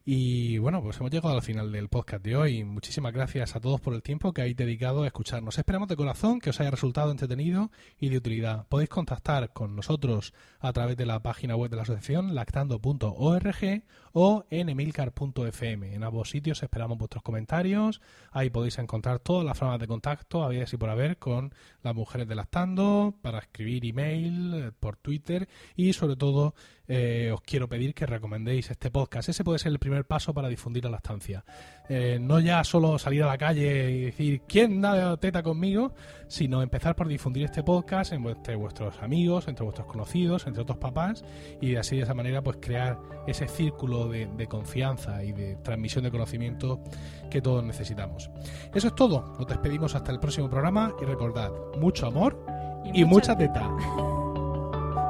Y 0.10 0.58
bueno, 0.60 0.82
pues 0.82 0.98
hemos 1.02 1.12
llegado 1.12 1.36
al 1.36 1.42
final 1.42 1.70
del 1.70 1.90
podcast 1.90 2.24
de 2.24 2.38
hoy. 2.38 2.64
Muchísimas 2.64 3.12
gracias 3.12 3.58
a 3.58 3.60
todos 3.60 3.82
por 3.82 3.94
el 3.94 4.02
tiempo 4.02 4.32
que 4.32 4.40
habéis 4.40 4.56
dedicado 4.56 5.04
a 5.04 5.08
escucharnos. 5.08 5.58
Esperamos 5.58 5.90
de 5.90 5.98
corazón 5.98 6.40
que 6.40 6.50
os 6.50 6.62
haya 6.62 6.72
resultado 6.72 7.12
entretenido 7.12 7.72
y 8.00 8.08
de 8.08 8.16
utilidad. 8.16 8.66
Podéis 8.70 8.90
contactar 8.90 9.52
con 9.52 9.76
nosotros 9.76 10.34
a 10.62 10.72
través 10.72 10.96
de 10.96 11.06
la 11.06 11.22
página 11.22 11.58
web 11.58 11.70
de 11.70 11.76
la 11.76 11.82
asociación 11.82 12.36
lactando.org 12.36 13.84
o 14.14 14.46
en 14.50 14.70
emilcar.fm. 14.70 15.57
En 15.62 16.04
ambos 16.04 16.30
sitios 16.30 16.62
esperamos 16.62 16.98
vuestros 16.98 17.24
comentarios. 17.24 18.02
Ahí 18.32 18.50
podéis 18.50 18.78
encontrar 18.78 19.20
todas 19.20 19.46
las 19.46 19.58
formas 19.58 19.80
de 19.80 19.88
contacto, 19.88 20.44
a 20.44 20.50
ver 20.50 20.68
si 20.68 20.78
por 20.78 20.90
haber, 20.90 21.18
con 21.18 21.54
las 21.82 21.96
mujeres 21.96 22.28
de 22.28 22.36
Lactando, 22.36 23.16
para 23.22 23.40
escribir 23.40 23.86
email, 23.86 24.54
eh, 24.54 24.72
por 24.80 24.98
Twitter 24.98 25.48
y 25.76 25.94
sobre 25.94 26.16
todo 26.16 26.54
eh, 26.88 27.32
os 27.34 27.42
quiero 27.42 27.68
pedir 27.68 27.94
que 27.94 28.06
recomendéis 28.06 28.70
este 28.70 28.92
podcast. 28.92 29.30
Ese 29.30 29.44
puede 29.44 29.60
ser 29.60 29.72
el 29.72 29.80
primer 29.80 30.06
paso 30.06 30.34
para 30.34 30.48
difundir 30.48 30.84
la 30.86 30.92
lactancia. 30.92 31.44
Eh, 31.90 32.18
no 32.20 32.40
ya 32.40 32.64
solo 32.64 33.00
salir 33.00 33.24
a 33.24 33.28
la 33.28 33.38
calle 33.38 33.92
y 33.92 34.02
decir 34.02 34.42
quién 34.48 34.82
da 34.82 35.16
teta 35.18 35.42
conmigo, 35.42 35.94
sino 36.28 36.62
empezar 36.62 36.96
por 36.96 37.08
difundir 37.08 37.46
este 37.46 37.64
podcast 37.64 38.12
entre 38.12 38.56
vuestros 38.56 39.02
amigos, 39.02 39.48
entre 39.48 39.64
vuestros 39.64 39.88
conocidos, 39.88 40.48
entre 40.48 40.64
otros 40.64 40.78
papás 40.78 41.24
y 41.62 41.76
así 41.78 41.96
de 41.96 42.04
esa 42.04 42.14
manera 42.14 42.42
pues 42.42 42.58
crear 42.60 43.00
ese 43.26 43.48
círculo 43.48 44.10
de, 44.10 44.28
de 44.28 44.48
confianza 44.48 45.24
y 45.24 45.32
de 45.32 45.56
transmisión 45.58 46.04
de 46.04 46.12
conocimiento 46.12 46.82
que 47.30 47.42
todos 47.42 47.64
necesitamos. 47.64 48.30
Eso 48.74 48.88
es 48.88 48.96
todo. 48.96 49.36
Nos 49.38 49.48
despedimos 49.48 49.96
hasta 49.96 50.12
el 50.12 50.20
próximo 50.20 50.50
programa 50.50 50.94
y 51.02 51.06
recordad, 51.06 51.52
mucho 51.80 52.08
amor 52.08 52.46
y, 52.94 53.06
mucha 53.06 53.36
teta. 53.36 53.70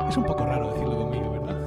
Es 0.08 0.18
un 0.18 0.24
poco 0.24 0.46
raro 0.46 0.72
decirlo 0.72 0.98
conmigo, 0.98 1.32
¿verdad? 1.32 1.67